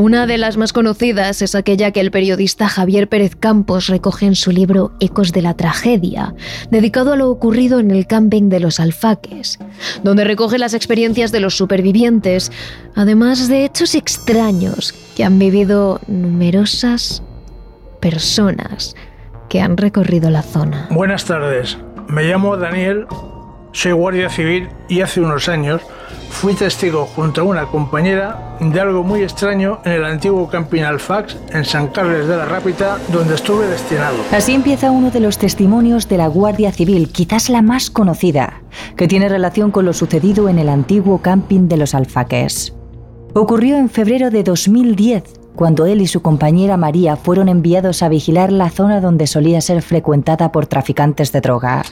Una 0.01 0.27
de 0.27 0.39
las 0.39 0.57
más 0.57 0.73
conocidas 0.73 1.43
es 1.43 1.55
aquella 1.55 1.91
que 1.91 2.01
el 2.01 2.11
periodista 2.11 2.71
Javier 2.71 3.07
Pérez 3.07 3.37
Campos 3.37 3.89
recoge 3.89 4.25
en 4.25 4.35
su 4.35 4.51
libro 4.51 4.93
Ecos 4.99 5.31
de 5.31 5.43
la 5.43 5.53
Tragedia, 5.53 6.35
dedicado 6.71 7.13
a 7.13 7.17
lo 7.17 7.29
ocurrido 7.29 7.81
en 7.81 7.91
el 7.91 8.07
camping 8.07 8.49
de 8.49 8.61
los 8.61 8.81
Alfaques, 8.81 9.59
donde 10.03 10.25
recoge 10.25 10.57
las 10.57 10.73
experiencias 10.73 11.33
de 11.33 11.41
los 11.41 11.55
supervivientes, 11.55 12.51
además 12.95 13.47
de 13.49 13.67
hechos 13.67 13.95
extraños 13.95 14.95
que 15.15 15.23
han 15.23 15.39
vivido 15.39 16.01
numerosas 16.07 17.23
personas 18.01 18.97
que 19.51 19.61
han 19.61 19.77
recorrido 19.77 20.31
la 20.31 20.41
zona. 20.41 20.89
Buenas 20.91 21.27
tardes, 21.27 21.77
me 22.09 22.23
llamo 22.23 22.57
Daniel, 22.57 23.07
soy 23.73 23.93
guardia 23.93 24.31
civil 24.31 24.71
y 24.89 25.03
hace 25.03 25.21
unos 25.21 25.51
años 25.51 25.83
fui 26.31 26.55
testigo 26.55 27.07
junto 27.15 27.43
a 27.43 27.45
una 27.45 27.67
compañera 27.67 28.57
de 28.61 28.81
algo 28.81 29.03
muy 29.03 29.23
extraño 29.23 29.81
en 29.85 29.93
el 29.93 30.05
antiguo 30.05 30.49
camping 30.49 30.83
Alfax 30.83 31.37
en 31.53 31.65
San 31.65 31.89
Carles 31.89 32.27
de 32.27 32.37
la 32.37 32.47
Rápita, 32.47 32.99
donde 33.13 33.35
estuve 33.35 33.67
destinado. 33.67 34.17
Así 34.33 34.55
empieza 34.55 34.91
uno 34.91 35.11
de 35.11 35.21
los 35.21 35.37
testimonios 35.37 36.09
de 36.09 36.17
la 36.17 36.29
Guardia 36.29 36.73
Civil, 36.73 37.11
quizás 37.11 37.51
la 37.51 37.61
más 37.61 37.91
conocida, 37.91 38.63
que 38.97 39.09
tiene 39.09 39.29
relación 39.29 39.71
con 39.71 39.85
lo 39.85 39.93
sucedido 39.93 40.49
en 40.49 40.59
el 40.59 40.69
antiguo 40.69 41.19
camping 41.19 41.69
de 41.69 41.77
los 41.77 41.95
Alfaques. 41.95 42.75
Ocurrió 43.35 43.77
en 43.77 43.91
febrero 43.91 44.31
de 44.31 44.43
2010, 44.43 45.25
cuando 45.55 45.85
él 45.87 46.01
y 46.01 46.07
su 46.07 46.23
compañera 46.23 46.77
María 46.77 47.17
fueron 47.17 47.49
enviados 47.49 48.03
a 48.03 48.09
vigilar 48.09 48.51
la 48.51 48.71
zona 48.71 49.01
donde 49.01 49.27
solía 49.27 49.61
ser 49.61 49.83
frecuentada 49.83 50.53
por 50.53 50.67
traficantes 50.67 51.33
de 51.33 51.41
droga. 51.41 51.83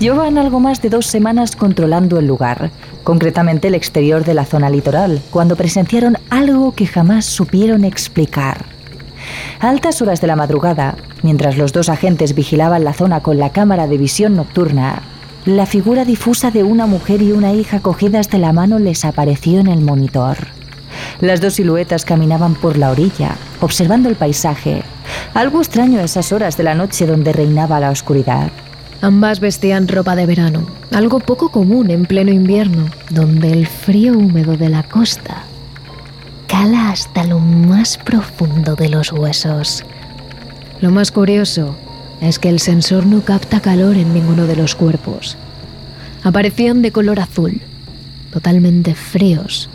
Llevaban 0.00 0.38
algo 0.38 0.60
más 0.60 0.80
de 0.80 0.88
dos 0.88 1.06
semanas 1.06 1.54
controlando 1.54 2.18
el 2.18 2.26
lugar, 2.26 2.70
concretamente 3.04 3.68
el 3.68 3.74
exterior 3.74 4.24
de 4.24 4.32
la 4.32 4.46
zona 4.46 4.70
litoral, 4.70 5.20
cuando 5.30 5.56
presenciaron 5.56 6.16
algo 6.30 6.74
que 6.74 6.86
jamás 6.86 7.26
supieron 7.26 7.84
explicar. 7.84 8.64
A 9.60 9.68
altas 9.68 10.00
horas 10.00 10.22
de 10.22 10.26
la 10.26 10.36
madrugada, 10.36 10.96
mientras 11.22 11.58
los 11.58 11.74
dos 11.74 11.90
agentes 11.90 12.34
vigilaban 12.34 12.82
la 12.82 12.94
zona 12.94 13.20
con 13.20 13.38
la 13.38 13.50
cámara 13.50 13.86
de 13.86 13.98
visión 13.98 14.36
nocturna, 14.36 15.02
la 15.44 15.66
figura 15.66 16.06
difusa 16.06 16.50
de 16.50 16.64
una 16.64 16.86
mujer 16.86 17.20
y 17.20 17.32
una 17.32 17.52
hija 17.52 17.80
cogidas 17.80 18.30
de 18.30 18.38
la 18.38 18.54
mano 18.54 18.78
les 18.78 19.04
apareció 19.04 19.60
en 19.60 19.66
el 19.66 19.82
monitor. 19.82 20.38
Las 21.20 21.42
dos 21.42 21.54
siluetas 21.54 22.06
caminaban 22.06 22.54
por 22.54 22.78
la 22.78 22.90
orilla, 22.90 23.36
observando 23.60 24.08
el 24.08 24.16
paisaje, 24.16 24.82
algo 25.34 25.58
extraño 25.58 26.00
a 26.00 26.04
esas 26.04 26.32
horas 26.32 26.56
de 26.56 26.62
la 26.62 26.74
noche 26.74 27.04
donde 27.04 27.34
reinaba 27.34 27.80
la 27.80 27.90
oscuridad. 27.90 28.50
Ambas 29.02 29.40
vestían 29.40 29.88
ropa 29.88 30.14
de 30.14 30.26
verano, 30.26 30.66
algo 30.92 31.20
poco 31.20 31.50
común 31.50 31.90
en 31.90 32.04
pleno 32.04 32.32
invierno, 32.32 32.90
donde 33.08 33.50
el 33.50 33.66
frío 33.66 34.12
húmedo 34.12 34.58
de 34.58 34.68
la 34.68 34.82
costa 34.82 35.44
cala 36.46 36.90
hasta 36.90 37.24
lo 37.24 37.38
más 37.38 37.96
profundo 37.96 38.76
de 38.76 38.90
los 38.90 39.10
huesos. 39.12 39.84
Lo 40.82 40.90
más 40.90 41.12
curioso 41.12 41.76
es 42.20 42.38
que 42.38 42.50
el 42.50 42.60
sensor 42.60 43.06
no 43.06 43.22
capta 43.22 43.60
calor 43.60 43.96
en 43.96 44.12
ninguno 44.12 44.46
de 44.46 44.56
los 44.56 44.74
cuerpos. 44.74 45.38
Aparecían 46.22 46.82
de 46.82 46.92
color 46.92 47.20
azul, 47.20 47.62
totalmente 48.30 48.94
fríos, 48.94 49.70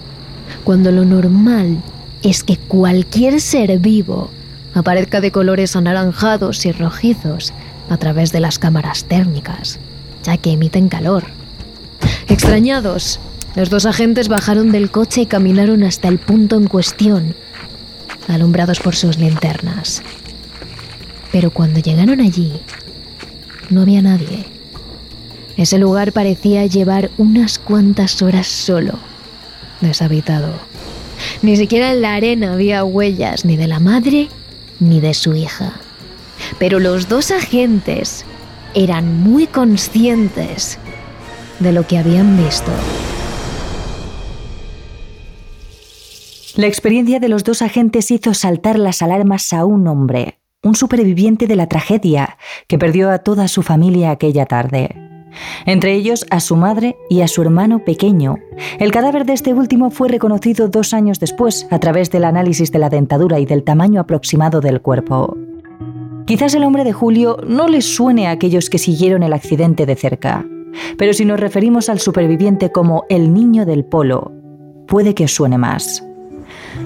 cuando 0.64 0.92
lo 0.92 1.04
normal 1.04 1.78
es 2.22 2.44
que 2.44 2.58
cualquier 2.58 3.42
ser 3.42 3.80
vivo 3.80 4.30
aparezca 4.76 5.20
de 5.20 5.32
colores 5.32 5.76
anaranjados 5.76 6.64
y 6.68 6.72
rojizos 6.72 7.54
a 7.90 7.98
través 7.98 8.32
de 8.32 8.40
las 8.40 8.60
cámaras 8.60 9.06
térmicas, 9.06 9.80
ya 10.24 10.38
que 10.38 10.52
emiten 10.52 10.90
calor. 10.90 11.26
Extrañados, 12.28 13.20
los 13.56 13.70
dos 13.70 13.86
agentes 13.86 14.28
bajaron 14.28 14.72
del 14.72 14.92
coche 14.92 15.22
y 15.22 15.26
caminaron 15.26 15.84
hasta 15.84 16.08
el 16.08 16.20
punto 16.20 16.58
en 16.58 16.68
cuestión, 16.68 17.36
alumbrados 18.28 18.80
por 18.80 18.96
sus 18.96 19.18
linternas. 19.18 20.02
Pero 21.32 21.52
cuando 21.52 21.80
llegaron 21.80 22.22
allí, 22.22 22.54
no 23.70 23.82
había 23.82 24.02
nadie. 24.02 24.46
Ese 25.58 25.78
lugar 25.78 26.12
parecía 26.12 26.66
llevar 26.66 27.12
unas 27.18 27.60
cuantas 27.60 28.22
horas 28.22 28.48
solo, 28.48 29.00
deshabitado. 29.80 30.54
Ni 31.42 31.56
siquiera 31.56 31.94
en 31.94 32.02
la 32.02 32.16
arena 32.16 32.54
había 32.54 32.84
huellas 32.84 33.46
ni 33.46 33.56
de 33.56 33.68
la 33.68 33.80
madre 33.80 34.30
ni 34.80 35.00
de 35.00 35.14
su 35.14 35.34
hija. 35.34 35.80
Pero 36.60 36.80
los 36.80 37.08
dos 37.10 37.32
agentes 37.32 38.26
eran 38.74 39.22
muy 39.22 39.48
conscientes 39.48 40.78
de 41.60 41.72
lo 41.72 41.88
que 41.88 41.98
habían 41.98 42.38
visto. 42.38 42.72
La 46.56 46.68
experiencia 46.68 47.20
de 47.20 47.28
los 47.28 47.44
dos 47.44 47.62
agentes 47.62 48.12
hizo 48.12 48.34
saltar 48.34 48.80
las 48.80 49.02
alarmas 49.02 49.52
a 49.52 49.66
un 49.66 49.88
hombre, 49.88 50.40
un 50.64 50.76
superviviente 50.76 51.48
de 51.48 51.56
la 51.58 51.68
tragedia, 51.68 52.38
que 52.68 52.78
perdió 52.78 53.12
a 53.12 53.20
toda 53.20 53.50
su 53.50 53.62
familia 53.62 54.12
aquella 54.12 54.46
tarde. 54.46 54.96
Entre 55.66 55.94
ellos 55.94 56.26
a 56.30 56.40
su 56.40 56.56
madre 56.56 56.96
y 57.10 57.22
a 57.22 57.28
su 57.28 57.42
hermano 57.42 57.84
pequeño. 57.84 58.38
El 58.80 58.92
cadáver 58.92 59.26
de 59.26 59.34
este 59.34 59.54
último 59.54 59.92
fue 59.92 60.08
reconocido 60.08 60.70
dos 60.70 60.94
años 60.94 61.20
después 61.20 61.68
a 61.72 61.80
través 61.80 62.10
del 62.10 62.24
análisis 62.24 62.72
de 62.72 62.80
la 62.80 62.90
dentadura 62.90 63.40
y 63.40 63.46
del 63.46 63.64
tamaño 63.64 64.00
aproximado 64.00 64.62
del 64.62 64.82
cuerpo. 64.82 65.38
Quizás 66.26 66.56
el 66.56 66.64
hombre 66.64 66.84
de 66.84 66.92
Julio 66.92 67.38
no 67.48 67.68
les 67.68 67.86
suene 67.86 68.26
a 68.26 68.32
aquellos 68.32 68.72
que 68.72 68.80
siguieron 68.80 69.22
el 69.22 69.32
accidente 69.32 69.86
de 69.86 69.96
cerca, 69.96 70.44
pero 70.98 71.14
si 71.14 71.24
nos 71.24 71.40
referimos 71.40 71.88
al 71.88 72.00
superviviente 72.00 72.72
como 72.72 73.04
el 73.10 73.32
niño 73.32 73.64
del 73.68 73.86
polo, 73.86 74.32
puede 74.88 75.14
que 75.14 75.28
suene 75.28 75.60
más. 75.60 76.04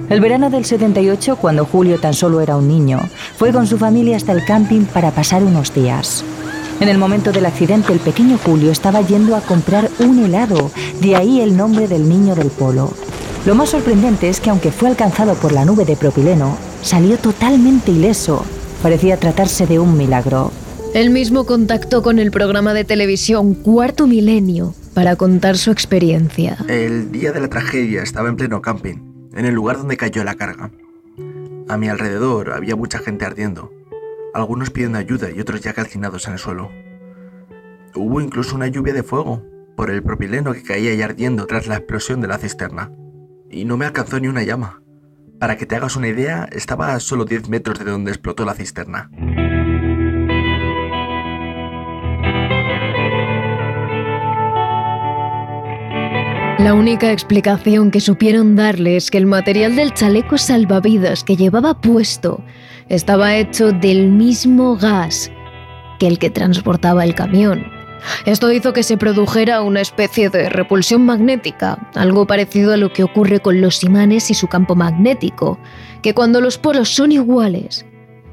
El 0.09 0.19
verano 0.19 0.49
del 0.49 0.65
78, 0.65 1.37
cuando 1.37 1.63
Julio 1.63 1.99
tan 1.99 2.13
solo 2.13 2.41
era 2.41 2.57
un 2.57 2.67
niño, 2.67 2.99
fue 3.37 3.53
con 3.53 3.65
su 3.65 3.77
familia 3.77 4.17
hasta 4.17 4.33
el 4.33 4.43
camping 4.43 4.83
para 4.83 5.11
pasar 5.11 5.41
unos 5.41 5.73
días. 5.73 6.25
En 6.81 6.89
el 6.89 6.97
momento 6.97 7.31
del 7.31 7.45
accidente, 7.45 7.93
el 7.93 7.99
pequeño 7.99 8.37
Julio 8.43 8.71
estaba 8.71 9.01
yendo 9.01 9.37
a 9.37 9.41
comprar 9.41 9.89
un 9.99 10.19
helado, 10.19 10.69
de 10.99 11.15
ahí 11.15 11.39
el 11.39 11.55
nombre 11.55 11.87
del 11.87 12.09
niño 12.09 12.35
del 12.35 12.49
polo. 12.49 12.91
Lo 13.45 13.55
más 13.55 13.69
sorprendente 13.69 14.27
es 14.27 14.41
que 14.41 14.49
aunque 14.49 14.71
fue 14.71 14.89
alcanzado 14.89 15.35
por 15.35 15.53
la 15.53 15.63
nube 15.63 15.85
de 15.85 15.95
propileno, 15.95 16.57
salió 16.81 17.17
totalmente 17.17 17.91
ileso 17.91 18.43
Parecía 18.81 19.17
tratarse 19.17 19.67
de 19.67 19.77
un 19.77 19.97
milagro. 19.97 20.51
Él 20.93 21.09
mismo 21.09 21.45
contactó 21.45 22.01
con 22.01 22.17
el 22.17 22.31
programa 22.31 22.73
de 22.73 22.85
televisión 22.85 23.53
Cuarto 23.53 24.07
Milenio 24.07 24.73
para 24.93 25.17
contar 25.17 25.57
su 25.57 25.69
experiencia. 25.71 26.57
El 26.67 27.11
día 27.11 27.31
de 27.31 27.41
la 27.41 27.49
tragedia 27.49 28.01
estaba 28.01 28.29
en 28.29 28.37
pleno 28.37 28.61
camping, 28.61 29.29
en 29.35 29.45
el 29.45 29.53
lugar 29.53 29.77
donde 29.77 29.97
cayó 29.97 30.23
la 30.23 30.35
carga. 30.35 30.71
A 31.67 31.77
mi 31.77 31.89
alrededor 31.89 32.51
había 32.51 32.75
mucha 32.75 32.99
gente 32.99 33.25
ardiendo, 33.25 33.71
algunos 34.33 34.69
pidiendo 34.69 34.97
ayuda 34.97 35.29
y 35.29 35.39
otros 35.39 35.61
ya 35.61 35.73
calcinados 35.73 36.25
en 36.27 36.33
el 36.33 36.39
suelo. 36.39 36.71
Hubo 37.95 38.21
incluso 38.21 38.55
una 38.55 38.67
lluvia 38.67 38.93
de 38.93 39.03
fuego 39.03 39.43
por 39.75 39.91
el 39.91 40.01
propileno 40.03 40.53
que 40.53 40.63
caía 40.63 40.93
y 40.93 41.01
ardiendo 41.01 41.45
tras 41.47 41.67
la 41.67 41.75
explosión 41.75 42.21
de 42.21 42.27
la 42.27 42.37
cisterna. 42.37 42.91
Y 43.49 43.65
no 43.65 43.77
me 43.77 43.85
alcanzó 43.85 44.19
ni 44.19 44.27
una 44.27 44.43
llama. 44.43 44.81
Para 45.39 45.55
que 45.55 45.65
te 45.65 45.77
hagas 45.77 45.95
una 45.95 46.09
idea, 46.09 46.49
estaba 46.51 46.93
a 46.93 46.99
solo 46.99 47.23
10 47.23 47.47
metros 47.47 47.79
de 47.79 47.89
donde 47.89 48.11
explotó 48.11 48.43
la 48.43 48.53
cisterna. 48.53 49.09
La 56.59 56.73
única 56.73 57.13
explicación 57.13 57.89
que 57.89 58.01
supieron 58.01 58.57
darle 58.57 58.97
es 58.97 59.09
que 59.09 59.17
el 59.17 59.25
material 59.25 59.77
del 59.77 59.93
chaleco 59.93 60.37
salvavidas 60.37 61.23
que 61.23 61.37
llevaba 61.37 61.79
puesto 61.79 62.43
estaba 62.89 63.37
hecho 63.37 63.71
del 63.71 64.11
mismo 64.11 64.75
gas 64.75 65.31
que 65.99 66.07
el 66.07 66.19
que 66.19 66.29
transportaba 66.29 67.05
el 67.05 67.15
camión. 67.15 67.78
Esto 68.25 68.51
hizo 68.51 68.73
que 68.73 68.83
se 68.83 68.97
produjera 68.97 69.61
una 69.61 69.81
especie 69.81 70.29
de 70.29 70.49
repulsión 70.49 71.05
magnética, 71.05 71.89
algo 71.95 72.27
parecido 72.27 72.73
a 72.73 72.77
lo 72.77 72.91
que 72.93 73.03
ocurre 73.03 73.39
con 73.39 73.61
los 73.61 73.83
imanes 73.83 74.29
y 74.31 74.33
su 74.33 74.47
campo 74.47 74.75
magnético, 74.75 75.59
que 76.01 76.13
cuando 76.13 76.41
los 76.41 76.57
polos 76.57 76.89
son 76.89 77.11
iguales, 77.11 77.85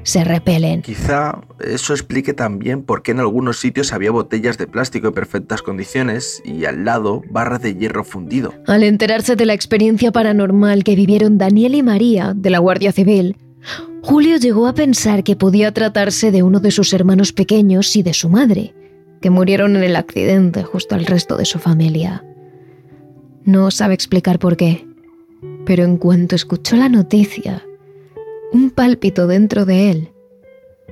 se 0.07 0.23
repelen. 0.23 0.83
Quizá 0.83 1.41
eso 1.59 1.93
explique 1.93 2.33
también 2.33 2.83
por 2.83 3.03
qué 3.03 3.11
en 3.11 3.19
algunos 3.19 3.59
sitios 3.59 3.91
había 3.91 4.09
botellas 4.09 4.57
de 4.57 4.65
plástico 4.65 5.09
en 5.09 5.13
perfectas 5.13 5.61
condiciones 5.61 6.41
y 6.45 6.63
al 6.63 6.85
lado 6.85 7.23
barras 7.29 7.61
de 7.61 7.75
hierro 7.75 8.05
fundido. 8.05 8.53
Al 8.67 8.83
enterarse 8.83 9.35
de 9.35 9.45
la 9.45 9.53
experiencia 9.53 10.13
paranormal 10.13 10.85
que 10.85 10.95
vivieron 10.95 11.37
Daniel 11.37 11.75
y 11.75 11.83
María 11.83 12.33
de 12.33 12.49
la 12.49 12.59
Guardia 12.59 12.93
Civil, 12.93 13.35
Julio 14.01 14.37
llegó 14.37 14.67
a 14.67 14.73
pensar 14.73 15.25
que 15.25 15.35
podía 15.35 15.73
tratarse 15.73 16.31
de 16.31 16.41
uno 16.41 16.61
de 16.61 16.71
sus 16.71 16.93
hermanos 16.93 17.33
pequeños 17.33 17.93
y 17.97 18.03
de 18.03 18.13
su 18.13 18.29
madre, 18.29 18.73
que 19.21 19.29
murieron 19.29 19.75
en 19.75 19.83
el 19.83 19.95
accidente 19.95 20.63
justo 20.63 20.95
al 20.95 21.05
resto 21.05 21.37
de 21.37 21.45
su 21.45 21.59
familia. 21.59 22.23
No 23.43 23.71
sabe 23.71 23.93
explicar 23.93 24.39
por 24.39 24.57
qué, 24.57 24.85
pero 25.65 25.83
en 25.83 25.97
cuanto 25.97 26.35
escuchó 26.35 26.75
la 26.75 26.89
noticia, 26.89 27.63
un 28.51 28.69
pálpito 28.69 29.27
dentro 29.27 29.65
de 29.65 29.91
él 29.91 30.11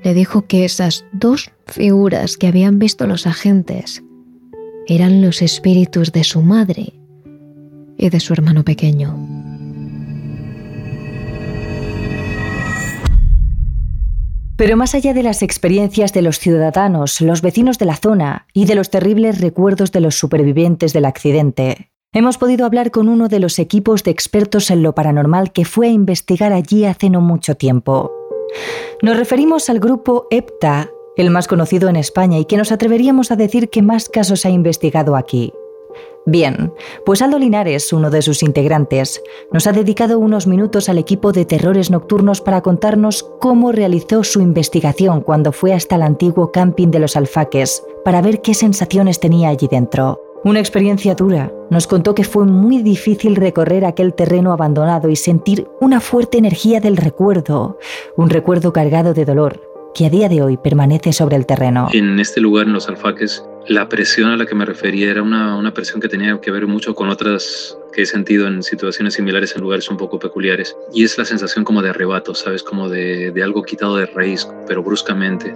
le 0.04 0.14
dijo 0.14 0.46
que 0.46 0.66
esas 0.66 1.06
dos 1.12 1.52
figuras 1.66 2.38
que 2.38 2.48
habían 2.48 2.80
visto 2.80 3.08
los 3.08 3.26
agentes 3.26 4.04
eran 4.88 5.22
los 5.22 5.42
espíritus 5.42 6.12
de 6.12 6.24
su 6.24 6.42
madre 6.42 6.94
y 7.98 8.10
de 8.10 8.20
su 8.20 8.34
hermano 8.34 8.64
pequeño. 8.64 9.35
Pero 14.58 14.78
más 14.78 14.96
allá 14.96 15.14
de 15.14 15.24
las 15.24 15.42
experiencias 15.42 16.14
de 16.14 16.22
los 16.22 16.40
ciudadanos, 16.40 17.20
los 17.20 17.42
vecinos 17.42 17.78
de 17.78 17.86
la 17.86 17.98
zona 17.98 18.48
y 18.54 18.66
de 18.66 18.76
los 18.76 18.90
terribles 18.90 19.42
recuerdos 19.42 19.92
de 19.92 20.00
los 20.00 20.16
supervivientes 20.16 20.94
del 20.94 21.04
accidente, 21.04 21.92
hemos 22.14 22.38
podido 22.38 22.66
hablar 22.66 22.92
con 22.92 23.10
uno 23.10 23.28
de 23.28 23.40
los 23.40 23.60
equipos 23.60 24.04
de 24.04 24.12
expertos 24.12 24.72
en 24.72 24.82
lo 24.82 24.96
paranormal 24.96 25.52
que 25.52 25.66
fue 25.66 25.88
a 25.88 25.92
investigar 25.92 26.54
allí 26.54 26.86
hace 26.86 27.10
no 27.10 27.20
mucho 27.20 27.56
tiempo. 27.56 28.12
Nos 29.02 29.18
referimos 29.18 29.70
al 29.70 29.82
grupo 29.82 30.28
EPTA, 30.32 30.90
el 31.18 31.32
más 31.32 31.50
conocido 31.50 31.90
en 31.90 31.98
España 31.98 32.40
y 32.40 32.46
que 32.46 32.56
nos 32.56 32.72
atreveríamos 32.72 33.32
a 33.32 33.36
decir 33.36 33.70
que 33.70 33.82
más 33.82 34.08
casos 34.08 34.46
ha 34.46 34.50
investigado 34.50 35.18
aquí. 35.18 35.52
Bien, 36.28 36.74
pues 37.06 37.22
Aldo 37.22 37.38
Linares, 37.38 37.94
uno 37.94 38.10
de 38.10 38.24
sus 38.24 38.42
integrantes, 38.42 39.22
nos 39.52 39.68
ha 39.68 39.74
dedicado 39.74 40.18
unos 40.18 40.48
minutos 40.48 40.90
al 40.90 40.98
equipo 40.98 41.32
de 41.32 41.46
terrores 41.46 41.92
nocturnos 41.92 42.42
para 42.42 42.62
contarnos 42.62 43.22
cómo 43.40 43.72
realizó 43.72 44.24
su 44.24 44.42
investigación 44.42 45.22
cuando 45.22 45.52
fue 45.52 45.74
hasta 45.74 45.98
el 45.98 46.02
antiguo 46.02 46.52
camping 46.52 46.90
de 46.90 46.98
los 46.98 47.16
alfaques 47.16 47.84
para 48.04 48.24
ver 48.24 48.42
qué 48.42 48.56
sensaciones 48.56 49.20
tenía 49.20 49.50
allí 49.50 49.68
dentro. 49.68 50.20
Una 50.44 50.60
experiencia 50.60 51.14
dura. 51.14 51.52
Nos 51.70 51.86
contó 51.86 52.16
que 52.16 52.24
fue 52.24 52.46
muy 52.46 52.82
difícil 52.82 53.36
recorrer 53.36 53.86
aquel 53.86 54.14
terreno 54.14 54.52
abandonado 54.52 55.10
y 55.10 55.16
sentir 55.16 55.68
una 55.80 56.00
fuerte 56.00 56.40
energía 56.40 56.80
del 56.80 56.98
recuerdo, 56.98 57.78
un 58.18 58.30
recuerdo 58.30 58.74
cargado 58.74 59.14
de 59.14 59.26
dolor, 59.26 59.60
que 59.96 60.06
a 60.06 60.10
día 60.10 60.28
de 60.28 60.42
hoy 60.42 60.58
permanece 60.58 61.14
sobre 61.14 61.38
el 61.38 61.46
terreno. 61.46 61.88
En 61.94 62.20
este 62.20 62.42
lugar, 62.42 62.68
en 62.68 62.74
los 62.74 62.90
alfaques, 62.90 63.46
la 63.66 63.88
presión 63.88 64.30
a 64.30 64.36
la 64.36 64.46
que 64.46 64.54
me 64.54 64.66
refería 64.66 65.10
era 65.10 65.24
una, 65.24 65.56
una, 65.56 65.74
presión 65.74 66.02
que 66.02 66.10
tenía 66.10 66.40
que 66.42 66.52
ver 66.52 66.68
mucho 66.68 66.94
con 66.94 67.10
otras 67.10 67.78
que 67.94 68.02
he 68.02 68.06
sentido 68.06 68.46
en 68.46 68.62
situaciones 68.62 69.14
similares 69.14 69.56
en 69.56 69.62
lugares 69.62 69.90
un 69.90 69.96
poco 69.96 70.20
peculiares. 70.20 70.76
Y 70.94 71.06
es 71.06 71.18
la 71.18 71.24
sensación 71.24 71.64
como 71.64 71.82
de 71.82 71.92
arrebato, 71.92 72.36
¿sabes? 72.36 72.62
Como 72.62 72.90
de, 72.90 73.32
de 73.32 73.42
algo 73.42 73.64
quitado 73.64 73.96
de 73.96 74.06
raíz, 74.06 74.46
pero 74.68 74.84
bruscamente. 74.84 75.56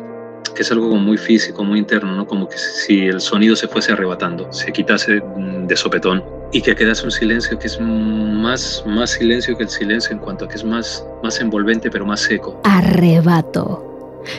Que 0.56 0.62
es 0.62 0.72
algo 0.72 0.96
muy 0.96 1.18
físico, 1.18 1.66
muy 1.66 1.78
interno, 1.78 2.16
¿no? 2.16 2.26
Como 2.26 2.48
que 2.48 2.58
si 2.58 3.08
el 3.08 3.20
sonido 3.20 3.58
se 3.58 3.68
fuese 3.68 3.92
arrebatando, 3.92 4.52
se 4.54 4.72
quitase 4.72 5.22
de 5.68 5.76
sopetón 5.76 6.24
y 6.54 6.62
que 6.62 6.76
quedase 6.76 7.04
un 7.04 7.12
silencio 7.12 7.60
que 7.60 7.68
es 7.68 7.80
más, 7.82 8.84
más 8.88 9.12
silencio 9.12 9.58
que 9.58 9.64
el 9.64 9.70
silencio 9.70 10.14
en 10.14 10.20
cuanto 10.20 10.46
a 10.46 10.48
que 10.48 10.56
es 10.56 10.64
más, 10.64 11.06
más 11.22 11.42
envolvente 11.42 11.92
pero 11.92 12.06
más 12.06 12.22
seco. 12.22 12.60
Arrebato. 12.64 13.89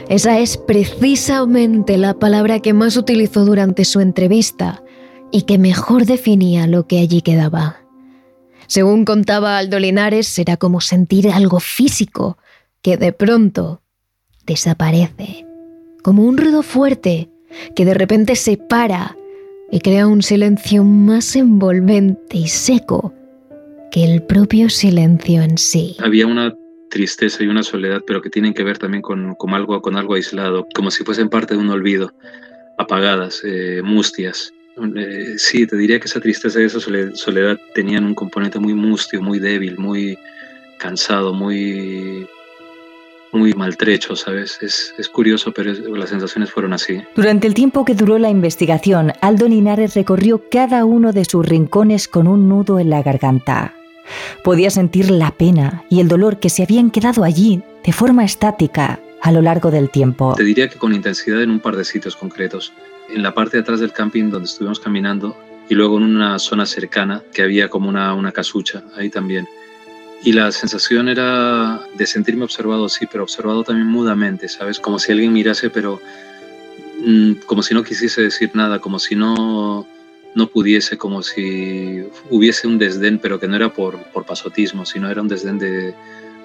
Esa 0.08 0.38
es 0.38 0.56
precisamente 0.56 1.96
la 1.96 2.14
palabra 2.14 2.60
que 2.60 2.72
más 2.72 2.96
utilizó 2.96 3.44
durante 3.44 3.84
su 3.84 4.00
entrevista 4.00 4.82
y 5.30 5.42
que 5.42 5.58
mejor 5.58 6.06
definía 6.06 6.66
lo 6.66 6.86
que 6.86 6.98
allí 6.98 7.22
quedaba. 7.22 7.76
Según 8.66 9.04
contaba 9.04 9.58
Aldo 9.58 9.78
Linares, 9.78 10.38
era 10.38 10.56
como 10.56 10.80
sentir 10.80 11.28
algo 11.28 11.60
físico 11.60 12.38
que 12.82 12.96
de 12.96 13.12
pronto 13.12 13.82
desaparece, 14.46 15.46
como 16.02 16.24
un 16.24 16.36
ruido 16.36 16.62
fuerte 16.62 17.30
que 17.74 17.84
de 17.84 17.94
repente 17.94 18.36
se 18.36 18.56
para 18.56 19.16
y 19.70 19.80
crea 19.80 20.06
un 20.06 20.22
silencio 20.22 20.84
más 20.84 21.36
envolvente 21.36 22.36
y 22.36 22.48
seco 22.48 23.12
que 23.90 24.04
el 24.04 24.22
propio 24.22 24.68
silencio 24.70 25.42
en 25.42 25.58
sí. 25.58 25.96
Había 25.98 26.26
una 26.26 26.54
tristeza 26.90 27.42
y 27.42 27.46
una 27.46 27.62
soledad, 27.62 28.02
pero 28.06 28.20
que 28.20 28.28
tienen 28.28 28.52
que 28.52 28.64
ver 28.64 28.76
también 28.76 29.00
con, 29.00 29.34
con 29.36 29.54
algo, 29.54 29.80
con 29.80 29.96
algo 29.96 30.14
aislado, 30.14 30.66
como 30.74 30.90
si 30.90 31.04
fuesen 31.04 31.30
parte 31.30 31.54
de 31.54 31.60
un 31.60 31.70
olvido, 31.70 32.12
apagadas, 32.76 33.40
eh, 33.44 33.80
mustias. 33.82 34.52
Eh, 34.96 35.34
sí, 35.36 35.66
te 35.66 35.76
diría 35.76 35.98
que 35.98 36.06
esa 36.06 36.20
tristeza 36.20 36.60
y 36.60 36.64
esa 36.64 36.80
soledad 36.80 37.58
tenían 37.74 38.04
un 38.04 38.14
componente 38.14 38.58
muy 38.58 38.74
mustio, 38.74 39.22
muy 39.22 39.38
débil, 39.38 39.78
muy 39.78 40.18
cansado, 40.78 41.32
muy 41.32 42.26
muy 43.32 43.52
maltrecho, 43.54 44.16
¿sabes? 44.16 44.58
Es, 44.60 44.92
es 44.98 45.08
curioso, 45.08 45.52
pero 45.52 45.72
las 45.72 46.10
sensaciones 46.10 46.50
fueron 46.50 46.72
así. 46.72 47.00
Durante 47.14 47.46
el 47.46 47.54
tiempo 47.54 47.84
que 47.84 47.94
duró 47.94 48.18
la 48.18 48.28
investigación, 48.28 49.12
Aldo 49.20 49.46
Linares 49.46 49.94
recorrió 49.94 50.42
cada 50.50 50.84
uno 50.84 51.12
de 51.12 51.24
sus 51.24 51.46
rincones 51.46 52.08
con 52.08 52.26
un 52.26 52.48
nudo 52.48 52.80
en 52.80 52.90
la 52.90 53.02
garganta. 53.02 53.74
Podía 54.42 54.70
sentir 54.70 55.10
la 55.10 55.30
pena 55.32 55.84
y 55.88 56.00
el 56.00 56.08
dolor 56.08 56.38
que 56.38 56.50
se 56.50 56.62
habían 56.62 56.90
quedado 56.90 57.24
allí 57.24 57.62
de 57.84 57.92
forma 57.92 58.24
estática 58.24 59.00
a 59.22 59.32
lo 59.32 59.42
largo 59.42 59.70
del 59.70 59.90
tiempo. 59.90 60.34
Te 60.36 60.44
diría 60.44 60.68
que 60.68 60.78
con 60.78 60.94
intensidad 60.94 61.42
en 61.42 61.50
un 61.50 61.60
par 61.60 61.76
de 61.76 61.84
sitios 61.84 62.16
concretos. 62.16 62.72
En 63.14 63.22
la 63.22 63.34
parte 63.34 63.56
de 63.56 63.62
atrás 63.62 63.80
del 63.80 63.92
camping 63.92 64.30
donde 64.30 64.46
estuvimos 64.46 64.80
caminando 64.80 65.36
y 65.68 65.74
luego 65.74 65.98
en 65.98 66.04
una 66.04 66.38
zona 66.38 66.66
cercana 66.66 67.22
que 67.32 67.42
había 67.42 67.68
como 67.68 67.88
una, 67.88 68.14
una 68.14 68.32
casucha, 68.32 68.82
ahí 68.96 69.10
también. 69.10 69.46
Y 70.22 70.32
la 70.32 70.52
sensación 70.52 71.08
era 71.08 71.80
de 71.96 72.06
sentirme 72.06 72.44
observado, 72.44 72.88
sí, 72.88 73.06
pero 73.10 73.22
observado 73.22 73.64
también 73.64 73.86
mudamente, 73.86 74.48
¿sabes? 74.48 74.78
Como 74.78 74.98
si 74.98 75.12
alguien 75.12 75.32
mirase, 75.32 75.70
pero 75.70 76.00
mm, 77.04 77.32
como 77.46 77.62
si 77.62 77.72
no 77.72 77.82
quisiese 77.82 78.22
decir 78.22 78.50
nada, 78.54 78.80
como 78.80 78.98
si 78.98 79.16
no 79.16 79.86
no 80.34 80.48
pudiese, 80.48 80.96
como 80.96 81.22
si 81.22 82.04
hubiese 82.30 82.66
un 82.66 82.78
desdén, 82.78 83.18
pero 83.18 83.40
que 83.40 83.48
no 83.48 83.56
era 83.56 83.72
por, 83.72 83.98
por 84.12 84.24
pasotismo, 84.24 84.86
sino 84.86 85.10
era 85.10 85.22
un 85.22 85.28
desdén 85.28 85.58
de, 85.58 85.94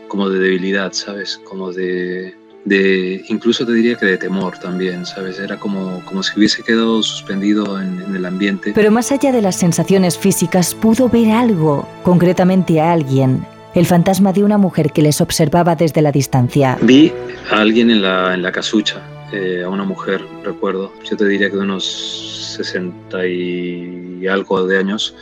como 0.08 0.30
de 0.30 0.40
debilidad, 0.40 0.94
¿sabes? 0.94 1.40
Como 1.44 1.72
de, 1.72 2.34
de, 2.66 3.24
incluso 3.30 3.66
te 3.66 3.74
diría 3.74 3.96
que 3.96 4.06
de 4.06 4.18
temor 4.18 4.58
también, 4.58 5.06
¿sabes? 5.06 5.40
Era 5.40 5.58
como, 5.58 6.04
como 6.06 6.24
si 6.24 6.38
hubiese 6.38 6.64
quedado 6.64 7.02
suspendido 7.04 7.80
en, 7.80 8.02
en, 8.02 8.16
el 8.16 8.26
ambiente. 8.26 8.72
Pero 8.74 8.92
más 8.92 9.12
allá 9.12 9.32
de 9.32 9.42
las 9.42 9.56
sensaciones 9.56 10.18
físicas, 10.18 10.74
pudo 10.74 11.08
ver 11.10 11.32
algo, 11.32 11.88
concretamente 12.04 12.82
a 12.82 12.92
alguien. 12.92 13.46
El 13.76 13.86
fantasma 13.86 14.32
de 14.32 14.44
una 14.44 14.58
mujer 14.58 14.92
que 14.92 15.02
les 15.02 15.20
observaba 15.20 15.76
desde 15.76 16.02
la 16.02 16.12
distancia. 16.12 16.78
Vi 16.82 17.12
a 17.52 17.60
alguien 17.60 17.92
en 17.92 18.02
la, 18.02 18.34
en 18.34 18.42
la 18.42 18.52
casucha, 18.52 19.02
eh, 19.32 19.64
a 19.64 19.70
una 19.70 19.84
mujer, 19.84 20.26
recuerdo. 20.44 20.92
Yo 21.04 21.18
te 21.18 21.26
diría 21.26 21.50
que 21.50 21.58
de 21.58 21.64
unos 21.64 22.56
60 22.58 23.28
y 23.28 24.28
algo 24.28 24.66
de 24.66 24.78
años, 24.78 25.16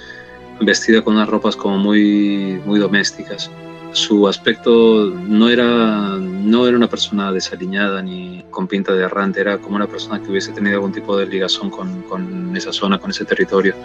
vestida 0.62 1.04
con 1.04 1.16
unas 1.16 1.30
ropas 1.30 1.56
como 1.56 1.78
muy, 1.78 2.62
muy 2.66 2.80
domésticas. 2.80 3.50
Su 3.92 4.28
aspecto 4.28 5.14
no 5.28 5.50
era, 5.50 6.18
no 6.18 6.68
era 6.68 6.76
una 6.76 6.90
persona 6.90 7.32
desaliñada 7.32 8.02
ni 8.02 8.44
con 8.50 8.68
pinta 8.68 8.94
de 8.94 9.04
errante, 9.04 9.42
era 9.42 9.60
como 9.60 9.76
una 9.76 9.88
persona 9.88 10.22
que 10.22 10.32
hubiese 10.32 10.52
tenido 10.52 10.76
algún 10.76 10.92
tipo 10.92 11.16
de 11.16 11.28
ligazón 11.28 11.70
con, 11.70 12.02
con 12.04 12.56
esa 12.58 12.74
zona, 12.74 12.98
con 13.00 13.12
ese 13.12 13.24
territorio 13.26 13.76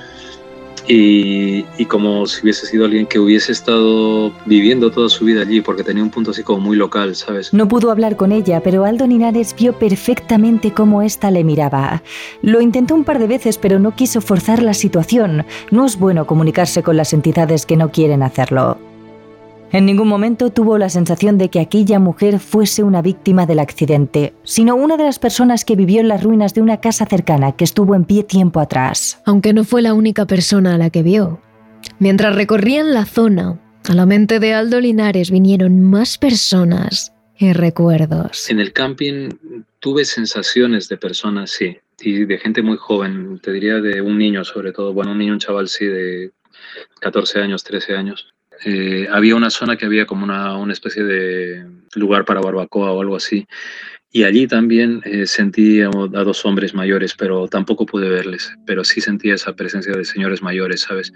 y, 0.88 1.84
como 1.86 2.26
si 2.26 2.42
hubiese 2.42 2.66
sido 2.66 2.86
alguien 2.86 3.06
que 3.06 3.18
hubiese 3.18 3.52
estado 3.52 4.32
viviendo 4.46 4.90
toda 4.90 5.08
su 5.08 5.24
vida 5.24 5.42
allí, 5.42 5.60
porque 5.60 5.84
tenía 5.84 6.02
un 6.02 6.10
punto 6.10 6.30
así 6.30 6.42
como 6.42 6.60
muy 6.60 6.76
local, 6.76 7.14
¿sabes? 7.14 7.52
No 7.52 7.68
pudo 7.68 7.90
hablar 7.90 8.16
con 8.16 8.32
ella, 8.32 8.62
pero 8.62 8.84
Aldo 8.84 9.06
Linares 9.06 9.54
vio 9.56 9.74
perfectamente 9.74 10.72
cómo 10.72 11.02
ésta 11.02 11.30
le 11.30 11.44
miraba. 11.44 12.02
Lo 12.42 12.60
intentó 12.60 12.94
un 12.94 13.04
par 13.04 13.18
de 13.18 13.26
veces, 13.26 13.58
pero 13.58 13.78
no 13.78 13.94
quiso 13.94 14.20
forzar 14.20 14.62
la 14.62 14.74
situación. 14.74 15.44
No 15.70 15.84
es 15.86 15.98
bueno 15.98 16.26
comunicarse 16.26 16.82
con 16.82 16.96
las 16.96 17.12
entidades 17.12 17.66
que 17.66 17.76
no 17.76 17.90
quieren 17.90 18.22
hacerlo. 18.22 18.87
En 19.70 19.84
ningún 19.84 20.08
momento 20.08 20.48
tuvo 20.48 20.78
la 20.78 20.88
sensación 20.88 21.36
de 21.36 21.50
que 21.50 21.60
aquella 21.60 21.98
mujer 21.98 22.38
fuese 22.38 22.82
una 22.82 23.02
víctima 23.02 23.44
del 23.44 23.58
accidente, 23.58 24.32
sino 24.42 24.74
una 24.74 24.96
de 24.96 25.04
las 25.04 25.18
personas 25.18 25.66
que 25.66 25.76
vivió 25.76 26.00
en 26.00 26.08
las 26.08 26.22
ruinas 26.22 26.54
de 26.54 26.62
una 26.62 26.80
casa 26.80 27.04
cercana 27.04 27.52
que 27.52 27.64
estuvo 27.64 27.94
en 27.94 28.06
pie 28.06 28.22
tiempo 28.22 28.60
atrás. 28.60 29.20
Aunque 29.26 29.52
no 29.52 29.64
fue 29.64 29.82
la 29.82 29.92
única 29.92 30.26
persona 30.26 30.74
a 30.74 30.78
la 30.78 30.88
que 30.88 31.02
vio. 31.02 31.42
Mientras 31.98 32.34
recorrían 32.34 32.94
la 32.94 33.04
zona, 33.04 33.60
a 33.86 33.94
la 33.94 34.06
mente 34.06 34.40
de 34.40 34.54
Aldo 34.54 34.80
Linares 34.80 35.30
vinieron 35.30 35.82
más 35.82 36.16
personas 36.16 37.12
y 37.36 37.52
recuerdos. 37.52 38.48
En 38.48 38.60
el 38.60 38.72
camping 38.72 39.28
tuve 39.80 40.06
sensaciones 40.06 40.88
de 40.88 40.96
personas, 40.96 41.50
sí, 41.50 41.76
y 42.00 42.24
de 42.24 42.38
gente 42.38 42.62
muy 42.62 42.78
joven, 42.78 43.38
te 43.42 43.52
diría 43.52 43.80
de 43.80 44.00
un 44.00 44.16
niño 44.16 44.44
sobre 44.44 44.72
todo, 44.72 44.94
bueno, 44.94 45.12
un 45.12 45.18
niño, 45.18 45.34
un 45.34 45.40
chaval, 45.40 45.68
sí, 45.68 45.84
de 45.84 46.30
14 47.00 47.42
años, 47.42 47.62
13 47.64 47.94
años 47.94 48.32
eh, 48.64 49.08
había 49.10 49.36
una 49.36 49.50
zona 49.50 49.76
que 49.76 49.86
había 49.86 50.06
como 50.06 50.24
una, 50.24 50.56
una, 50.56 50.72
especie 50.72 51.04
de 51.04 51.64
lugar 51.94 52.24
para 52.24 52.40
barbacoa 52.40 52.92
o 52.92 53.00
algo 53.00 53.16
así. 53.16 53.46
Y 54.10 54.24
allí 54.24 54.46
también 54.46 55.02
eh, 55.04 55.26
sentí 55.26 55.82
a, 55.82 55.88
a, 55.88 56.24
dos 56.24 56.44
hombres 56.46 56.74
mayores, 56.74 57.14
pero 57.14 57.46
tampoco 57.46 57.84
pude 57.84 58.08
verles, 58.08 58.52
pero 58.66 58.82
sí 58.84 59.00
sentía 59.00 59.34
esa 59.34 59.54
presencia 59.54 59.92
de 59.92 60.04
señores 60.04 60.42
mayores, 60.42 60.80
¿sabes? 60.80 61.12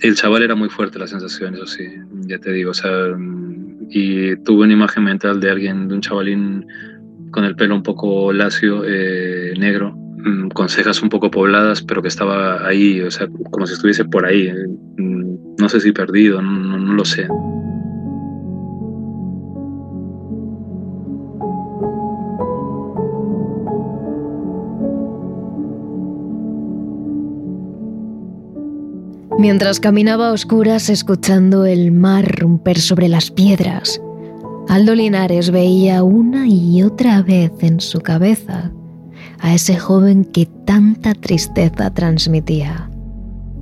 El 0.00 0.14
chaval 0.14 0.42
era 0.42 0.54
muy 0.54 0.70
fuerte 0.70 0.98
la 0.98 1.06
sensación, 1.06 1.54
eso 1.54 1.66
sí, 1.66 1.86
ya 2.26 2.38
te 2.38 2.52
digo, 2.52 2.70
o 2.70 2.74
sea, 2.74 2.90
y 3.90 4.36
tuve 4.36 4.64
una 4.64 4.72
imagen 4.72 5.04
mental 5.04 5.40
de 5.40 5.50
alguien, 5.50 5.88
de 5.88 5.94
un 5.94 6.00
chavalín 6.00 6.66
con 7.30 7.44
el 7.44 7.56
pelo 7.56 7.74
un 7.74 7.82
poco 7.82 8.32
lacio, 8.32 8.84
eh, 8.86 9.54
negro, 9.58 9.94
mm, 9.94 10.48
con 10.48 10.68
cejas 10.68 11.02
un 11.02 11.08
poco 11.08 11.30
pobladas, 11.30 11.82
pero 11.82 12.02
que 12.02 12.08
estaba 12.08 12.66
ahí, 12.66 13.00
o 13.00 13.10
sea, 13.10 13.28
como 13.50 13.66
si 13.66 13.74
estuviese 13.74 14.04
por 14.04 14.24
ahí. 14.24 14.52
No 15.58 15.68
sé 15.68 15.80
si 15.80 15.92
perdido, 15.92 16.40
no, 16.40 16.78
no 16.78 16.94
lo 16.94 17.04
sé. 17.04 17.28
Mientras 29.38 29.78
caminaba 29.78 30.28
a 30.28 30.32
oscuras 30.32 30.90
escuchando 30.90 31.64
el 31.64 31.92
mar 31.92 32.40
romper 32.40 32.80
sobre 32.80 33.08
las 33.08 33.30
piedras, 33.30 34.00
Aldo 34.68 34.96
Linares 34.96 35.50
veía 35.50 36.02
una 36.02 36.48
y 36.48 36.82
otra 36.82 37.22
vez 37.22 37.52
en 37.60 37.80
su 37.80 38.00
cabeza 38.00 38.72
a 39.38 39.54
ese 39.54 39.78
joven 39.78 40.24
que 40.24 40.46
tanta 40.46 41.14
tristeza 41.14 41.94
transmitía. 41.94 42.87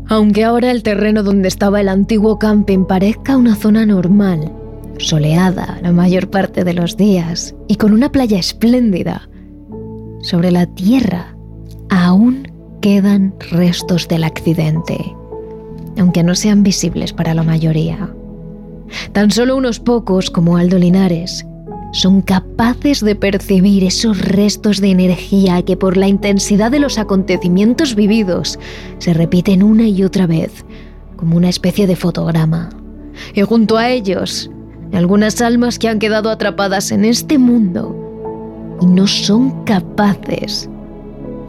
Aunque 0.08 0.44
ahora 0.44 0.70
el 0.70 0.82
terreno 0.82 1.22
donde 1.22 1.48
estaba 1.48 1.80
el 1.80 1.88
antiguo 1.88 2.38
camping 2.38 2.84
parezca 2.84 3.36
una 3.36 3.56
zona 3.56 3.86
normal, 3.86 4.52
soleada 4.98 5.78
la 5.82 5.92
mayor 5.92 6.30
parte 6.30 6.64
de 6.64 6.74
los 6.74 6.96
días 6.96 7.54
y 7.68 7.76
con 7.76 7.92
una 7.92 8.12
playa 8.12 8.38
espléndida, 8.38 9.28
sobre 10.22 10.50
la 10.50 10.66
tierra 10.66 11.36
aún 11.90 12.50
quedan 12.80 13.34
restos 13.50 14.08
del 14.08 14.24
accidente 14.24 14.96
aunque 15.98 16.22
no 16.22 16.34
sean 16.34 16.62
visibles 16.62 17.12
para 17.12 17.34
la 17.34 17.42
mayoría. 17.42 18.10
Tan 19.12 19.30
solo 19.30 19.56
unos 19.56 19.80
pocos, 19.80 20.30
como 20.30 20.56
Aldo 20.56 20.78
Linares, 20.78 21.46
son 21.96 22.20
capaces 22.20 23.00
de 23.00 23.14
percibir 23.14 23.82
esos 23.84 24.20
restos 24.20 24.80
de 24.80 24.90
energía 24.90 25.62
que 25.62 25.76
por 25.76 25.96
la 25.96 26.08
intensidad 26.08 26.70
de 26.70 26.78
los 26.78 26.98
acontecimientos 26.98 27.94
vividos 27.94 28.58
se 28.98 29.14
repiten 29.14 29.62
una 29.62 29.88
y 29.88 30.04
otra 30.04 30.26
vez, 30.26 30.64
como 31.16 31.36
una 31.36 31.48
especie 31.48 31.86
de 31.86 31.96
fotograma. 31.96 32.68
Y 33.34 33.40
junto 33.42 33.78
a 33.78 33.88
ellos, 33.88 34.50
algunas 34.92 35.40
almas 35.40 35.78
que 35.78 35.88
han 35.88 35.98
quedado 35.98 36.30
atrapadas 36.30 36.92
en 36.92 37.04
este 37.04 37.38
mundo 37.38 38.76
y 38.82 38.86
no 38.86 39.06
son 39.06 39.64
capaces 39.64 40.68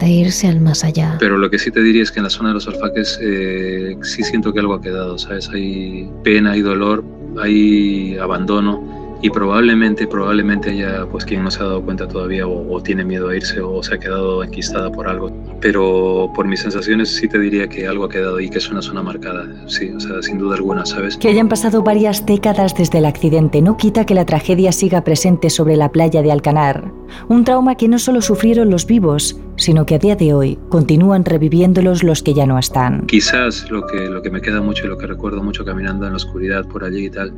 de 0.00 0.08
irse 0.08 0.48
al 0.48 0.60
más 0.60 0.82
allá. 0.82 1.16
Pero 1.20 1.36
lo 1.36 1.50
que 1.50 1.58
sí 1.58 1.70
te 1.70 1.82
diría 1.82 2.02
es 2.02 2.10
que 2.10 2.20
en 2.20 2.24
la 2.24 2.30
zona 2.30 2.50
de 2.50 2.54
los 2.54 2.66
alfaques 2.68 3.18
eh, 3.20 3.98
sí 4.02 4.22
siento 4.22 4.52
que 4.52 4.60
algo 4.60 4.74
ha 4.74 4.80
quedado, 4.80 5.18
¿sabes? 5.18 5.50
Hay 5.50 6.10
pena, 6.24 6.52
hay 6.52 6.62
dolor, 6.62 7.04
hay 7.38 8.16
abandono 8.16 8.87
y 9.20 9.30
probablemente, 9.30 10.06
probablemente 10.06 10.70
haya 10.70 11.06
pues 11.06 11.24
quien 11.24 11.42
no 11.42 11.50
se 11.50 11.60
ha 11.60 11.66
dado 11.66 11.82
cuenta 11.82 12.06
todavía 12.06 12.46
o, 12.46 12.80
tiene 12.82 13.04
miedo 13.04 13.28
a 13.28 13.36
irse 13.36 13.60
o 13.60 13.82
se 13.82 13.94
ha 13.94 13.98
quedado 13.98 14.44
enquistada 14.44 14.90
por 14.90 15.08
algo. 15.08 15.32
Pero 15.60 16.30
por 16.34 16.46
mis 16.46 16.60
sensaciones 16.60 17.14
sí 17.14 17.28
te 17.28 17.38
diría 17.38 17.68
que 17.68 17.86
algo 17.88 18.04
ha 18.04 18.08
quedado 18.08 18.38
y 18.38 18.48
que 18.48 18.58
es 18.58 18.70
una 18.70 18.80
zona 18.80 19.02
marcada, 19.02 19.46
sí, 19.66 19.90
o 19.90 20.00
sea, 20.00 20.22
sin 20.22 20.38
duda 20.38 20.56
alguna, 20.56 20.86
¿sabes? 20.86 21.16
Que 21.16 21.28
hayan 21.28 21.48
pasado 21.48 21.82
varias 21.82 22.24
décadas 22.24 22.74
desde 22.76 22.98
el 22.98 23.06
accidente 23.06 23.60
no 23.60 23.76
quita 23.76 24.06
que 24.06 24.14
la 24.14 24.24
tragedia 24.24 24.70
siga 24.70 25.02
presente 25.02 25.50
sobre 25.50 25.76
la 25.76 25.90
playa 25.90 26.22
de 26.22 26.30
Alcanar. 26.30 26.92
Un 27.28 27.44
trauma 27.44 27.74
que 27.74 27.88
no 27.88 27.98
solo 27.98 28.20
sufrieron 28.20 28.70
los 28.70 28.86
vivos, 28.86 29.40
sino 29.56 29.86
que 29.86 29.96
a 29.96 29.98
día 29.98 30.14
de 30.14 30.34
hoy 30.34 30.58
continúan 30.68 31.24
reviviéndolos 31.24 32.04
los 32.04 32.22
que 32.22 32.34
ya 32.34 32.46
no 32.46 32.58
están. 32.58 33.06
Quizás 33.06 33.68
lo 33.70 33.84
que, 33.86 34.08
lo 34.08 34.22
que 34.22 34.30
me 34.30 34.40
queda 34.40 34.60
mucho 34.60 34.86
y 34.86 34.88
lo 34.88 34.98
que 34.98 35.06
recuerdo 35.06 35.42
mucho 35.42 35.64
caminando 35.64 36.06
en 36.06 36.12
la 36.12 36.16
oscuridad 36.16 36.66
por 36.66 36.84
allí 36.84 37.06
y 37.06 37.10
tal 37.10 37.32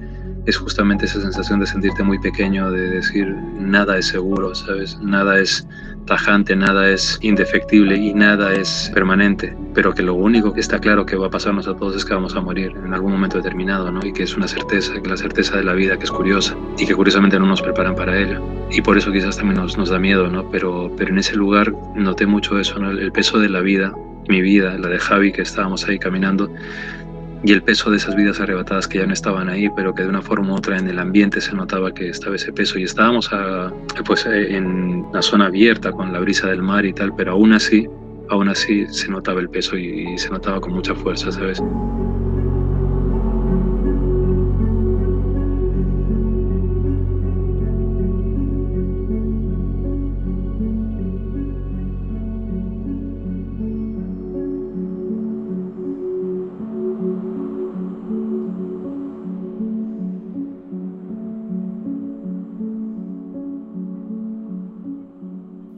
es 0.47 0.57
justamente 0.57 1.07
esa 1.07 1.21
sensación 1.21 1.61
de 1.61 1.67
sentirte 1.67 2.03
muy 2.03 2.19
pequeño, 2.19 2.71
de 2.71 2.91
decir 2.91 3.35
nada 3.59 3.99
es 3.99 4.07
seguro, 4.07 4.55
¿sabes? 4.55 4.99
Nada 5.01 5.39
es 5.39 5.67
tajante, 6.07 6.57
nada 6.57 6.89
es 6.89 7.19
indefectible 7.23 7.97
y 7.97 8.15
nada 8.15 8.53
es 8.55 8.91
permanente, 8.95 9.57
pero 9.75 9.95
que 9.95 10.03
lo 10.03 10.15
único 10.15 10.53
que 10.53 10.61
está 10.61 10.79
claro 10.79 11.07
que 11.07 11.17
va 11.17 11.29
a 11.29 11.31
pasarnos 11.31 11.69
a 11.69 11.77
todos 11.77 11.97
es 11.97 12.05
que 12.05 12.15
vamos 12.15 12.35
a 12.35 12.41
morir 12.41 12.73
en 12.85 12.93
algún 12.93 13.13
momento 13.13 13.37
determinado, 13.37 13.93
¿no? 13.93 14.01
Y 14.05 14.13
que 14.13 14.25
es 14.25 14.37
una 14.37 14.49
certeza, 14.49 15.01
que 15.01 15.09
la 15.09 15.17
certeza 15.17 15.57
de 15.57 15.65
la 15.65 15.75
vida 15.75 15.97
que 15.99 16.05
es 16.05 16.11
curiosa 16.11 16.57
y 16.79 16.87
que 16.87 16.95
curiosamente 16.95 17.39
no 17.39 17.47
nos 17.47 17.63
preparan 17.63 17.95
para 17.95 18.19
ella. 18.19 18.41
Y 18.71 18.83
por 18.83 18.97
eso 18.99 19.13
quizás 19.13 19.37
también 19.37 19.61
nos, 19.61 19.77
nos 19.77 19.91
da 19.91 19.99
miedo, 19.99 20.29
¿no? 20.29 20.51
Pero, 20.51 20.91
pero 20.97 21.11
en 21.11 21.19
ese 21.19 21.37
lugar 21.37 21.73
noté 21.95 22.27
mucho 22.27 22.59
eso, 22.59 22.79
¿no? 22.79 22.91
El 22.91 23.13
peso 23.13 23.39
de 23.39 23.49
la 23.49 23.61
vida, 23.61 23.95
mi 24.29 24.41
vida, 24.41 24.77
la 24.79 24.89
de 24.89 24.99
Javi, 24.99 25.33
que 25.33 25.43
estábamos 25.43 25.87
ahí 25.87 25.99
caminando, 25.99 26.51
y 27.43 27.53
el 27.53 27.63
peso 27.63 27.91
de 27.91 27.97
esas 27.97 28.15
vidas 28.15 28.41
arrebatadas 28.41 28.87
que 28.87 28.99
ya 28.99 29.07
no 29.07 29.13
estaban 29.13 29.49
ahí, 29.49 29.69
pero 29.75 29.95
que 29.95 30.03
de 30.03 30.09
una 30.09 30.23
forma 30.23 30.53
u 30.53 30.57
otra 30.57 30.79
en 30.79 30.89
el 30.89 30.99
ambiente 30.99 31.41
se 31.41 31.55
notaba 31.55 31.93
que 31.93 32.09
estaba 32.09 32.37
ese 32.37 32.53
peso 32.53 32.79
y 32.79 32.85
estábamos 32.85 33.33
a, 33.33 33.73
pues 34.05 34.27
en 34.27 35.07
la 35.13 35.23
zona 35.23 35.47
abierta 35.47 35.93
con 35.93 36.13
la 36.13 36.21
brisa 36.21 36.49
del 36.49 36.63
mar 36.63 36.85
y 36.85 36.93
tal, 36.93 37.15
pero 37.17 37.33
aún 37.33 37.53
así, 37.53 37.87
aún 38.29 38.49
así 38.49 38.87
se 38.89 39.09
notaba 39.09 39.41
el 39.41 39.49
peso 39.49 39.77
y, 39.77 40.13
y 40.15 40.19
se 40.19 40.31
notaba 40.31 40.61
con 40.61 40.73
mucha 40.73 40.95
fuerza, 40.95 41.33
¿sabes? 41.33 41.63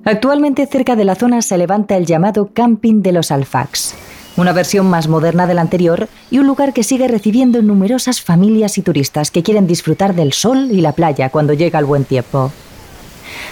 Actualmente 0.05 0.67
cerca 0.67 0.97
de 0.97 1.05
la 1.05 1.15
zona 1.15 1.43
se 1.43 1.57
levanta 1.57 1.97
el 1.97 2.07
llamado 2.07 2.51
Camping 2.53 3.03
de 3.03 3.13
los 3.13 3.31
Alfax, 3.31 3.95
una 4.37 4.53
versión 4.53 4.91
más 4.91 5.07
moderna 5.07 5.47
de 5.47 5.55
la 5.55 5.61
anterior 5.61 6.09
y 6.29 6.39
un 6.39 6.47
lugar 6.49 6.73
que 6.73 6.83
sigue 6.83 7.07
recibiendo 7.07 7.63
numerosas 7.63 8.21
familias 8.21 8.79
y 8.79 8.83
turistas 8.83 9.31
que 9.31 9.45
quieren 9.45 9.69
disfrutar 9.69 10.17
del 10.17 10.33
sol 10.33 10.69
y 10.73 10.81
la 10.81 10.93
playa 10.93 11.31
cuando 11.31 11.53
llega 11.53 11.79
el 11.79 11.85
buen 11.85 12.05
tiempo. 12.05 12.51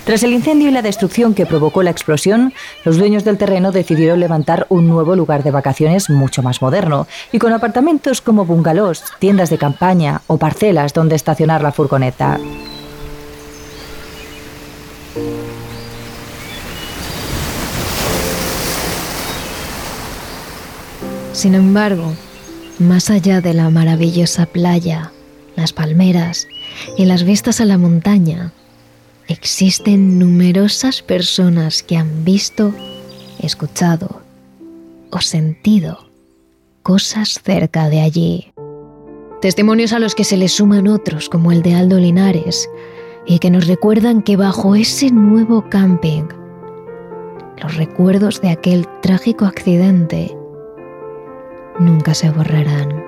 Tras 0.05 0.25
el 0.25 0.33
incendio 0.33 0.69
y 0.69 0.73
la 0.73 0.83
destrucción 0.83 1.35
que 1.35 1.47
provocó 1.47 1.85
la 1.85 1.91
explosión, 1.91 2.53
los 2.85 2.99
dueños 2.99 3.23
del 3.23 3.39
terreno 3.39 3.71
decidieron 3.71 4.19
levantar 4.19 4.67
un 4.71 4.89
nuevo 4.89 5.15
lugar 5.15 5.45
de 5.45 5.53
vacaciones 5.53 6.11
mucho 6.11 6.43
más 6.43 6.61
moderno 6.63 7.07
y 7.31 7.39
con 7.39 7.53
apartamentos 7.53 8.21
como 8.21 8.45
bungalows, 8.45 9.05
tiendas 9.21 9.51
de 9.51 9.59
campaña 9.59 10.23
o 10.27 10.37
parcelas 10.37 10.95
donde 10.95 11.15
estacionar 11.15 11.63
la 11.63 11.71
furgoneta. 11.71 12.41
Sin 21.33 21.55
embargo, 21.55 22.12
más 22.79 23.09
allá 23.09 23.40
de 23.40 23.55
la 23.55 23.71
maravillosa 23.71 24.47
playa, 24.47 25.12
las 25.55 25.73
palmeras 25.73 26.49
y 26.99 27.05
las 27.05 27.23
vistas 27.23 27.61
a 27.61 27.64
la 27.64 27.79
montaña, 27.79 28.53
existen 29.29 30.19
numerosas 30.19 31.03
personas 31.03 31.83
que 31.83 31.97
han 31.97 32.25
visto, 32.25 32.75
escuchado 33.38 34.23
o 35.11 35.21
sentido 35.21 36.11
cosas 36.83 37.40
cerca 37.45 37.88
de 37.88 38.01
allí. 38.01 38.53
Testimonios 39.40 39.93
a 39.93 39.99
los 39.99 40.14
que 40.14 40.25
se 40.25 40.37
les 40.37 40.53
suman 40.53 40.88
otros 40.88 41.29
como 41.29 41.53
el 41.53 41.62
de 41.62 41.75
Aldo 41.75 41.99
Linares 41.99 42.69
y 43.27 43.38
que 43.38 43.51
nos 43.51 43.66
recuerdan 43.66 44.23
que 44.23 44.37
bajo 44.37 44.75
ese 44.75 45.11
nuevo 45.11 45.69
camping, 45.71 46.25
los 47.62 47.77
recuerdos 47.77 48.40
de 48.40 48.51
aquel 48.51 48.87
trágico 49.03 49.45
accidente 49.45 50.37
nunca 51.81 52.14
se 52.14 52.31
borrarán. 52.31 53.01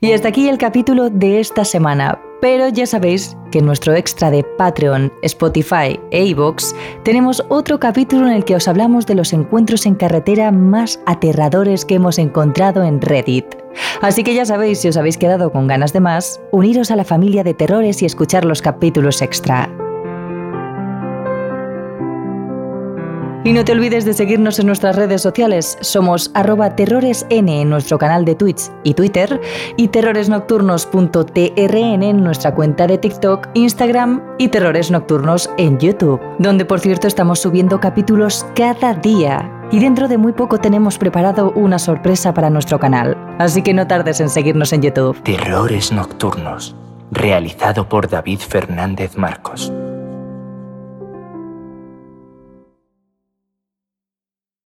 Y 0.00 0.12
hasta 0.12 0.28
aquí 0.28 0.48
el 0.48 0.58
capítulo 0.58 1.10
de 1.10 1.40
esta 1.40 1.64
semana. 1.64 2.21
Pero 2.42 2.68
ya 2.70 2.86
sabéis 2.86 3.36
que 3.52 3.60
en 3.60 3.66
nuestro 3.66 3.94
extra 3.94 4.28
de 4.28 4.42
Patreon, 4.58 5.12
Spotify 5.22 6.00
e 6.10 6.24
iVoox 6.26 6.74
tenemos 7.04 7.40
otro 7.48 7.78
capítulo 7.78 8.26
en 8.26 8.32
el 8.32 8.44
que 8.44 8.56
os 8.56 8.66
hablamos 8.66 9.06
de 9.06 9.14
los 9.14 9.32
encuentros 9.32 9.86
en 9.86 9.94
carretera 9.94 10.50
más 10.50 10.98
aterradores 11.06 11.84
que 11.84 11.94
hemos 11.94 12.18
encontrado 12.18 12.82
en 12.82 13.00
Reddit. 13.00 13.46
Así 14.00 14.24
que 14.24 14.34
ya 14.34 14.44
sabéis, 14.44 14.80
si 14.80 14.88
os 14.88 14.96
habéis 14.96 15.18
quedado 15.18 15.52
con 15.52 15.68
ganas 15.68 15.92
de 15.92 16.00
más, 16.00 16.40
uniros 16.50 16.90
a 16.90 16.96
la 16.96 17.04
familia 17.04 17.44
de 17.44 17.54
terrores 17.54 18.02
y 18.02 18.06
escuchar 18.06 18.44
los 18.44 18.60
capítulos 18.60 19.22
extra. 19.22 19.70
Y 23.44 23.52
no 23.52 23.64
te 23.64 23.72
olvides 23.72 24.04
de 24.04 24.12
seguirnos 24.12 24.60
en 24.60 24.66
nuestras 24.66 24.94
redes 24.94 25.20
sociales. 25.20 25.76
Somos 25.80 26.30
arroba 26.34 26.76
terroresn 26.76 27.48
en 27.48 27.68
nuestro 27.68 27.98
canal 27.98 28.24
de 28.24 28.36
Twitch 28.36 28.70
y 28.84 28.94
Twitter 28.94 29.40
y 29.76 29.88
terroresnocturnos.trn 29.88 32.02
en 32.02 32.22
nuestra 32.22 32.54
cuenta 32.54 32.86
de 32.86 32.98
TikTok, 32.98 33.48
Instagram 33.54 34.22
y 34.38 34.46
Terrores 34.48 34.92
Nocturnos 34.92 35.50
en 35.58 35.78
YouTube, 35.78 36.20
donde 36.38 36.64
por 36.64 36.80
cierto 36.80 37.08
estamos 37.08 37.40
subiendo 37.40 37.80
capítulos 37.80 38.46
cada 38.54 38.94
día. 38.94 39.50
Y 39.72 39.80
dentro 39.80 40.06
de 40.06 40.18
muy 40.18 40.32
poco 40.32 40.58
tenemos 40.58 40.98
preparado 40.98 41.50
una 41.56 41.80
sorpresa 41.80 42.32
para 42.34 42.50
nuestro 42.50 42.78
canal. 42.78 43.16
Así 43.38 43.62
que 43.62 43.74
no 43.74 43.88
tardes 43.88 44.20
en 44.20 44.28
seguirnos 44.28 44.72
en 44.72 44.82
YouTube. 44.82 45.20
Terrores 45.22 45.90
Nocturnos, 45.90 46.76
realizado 47.10 47.88
por 47.88 48.08
David 48.08 48.38
Fernández 48.38 49.16
Marcos. 49.16 49.72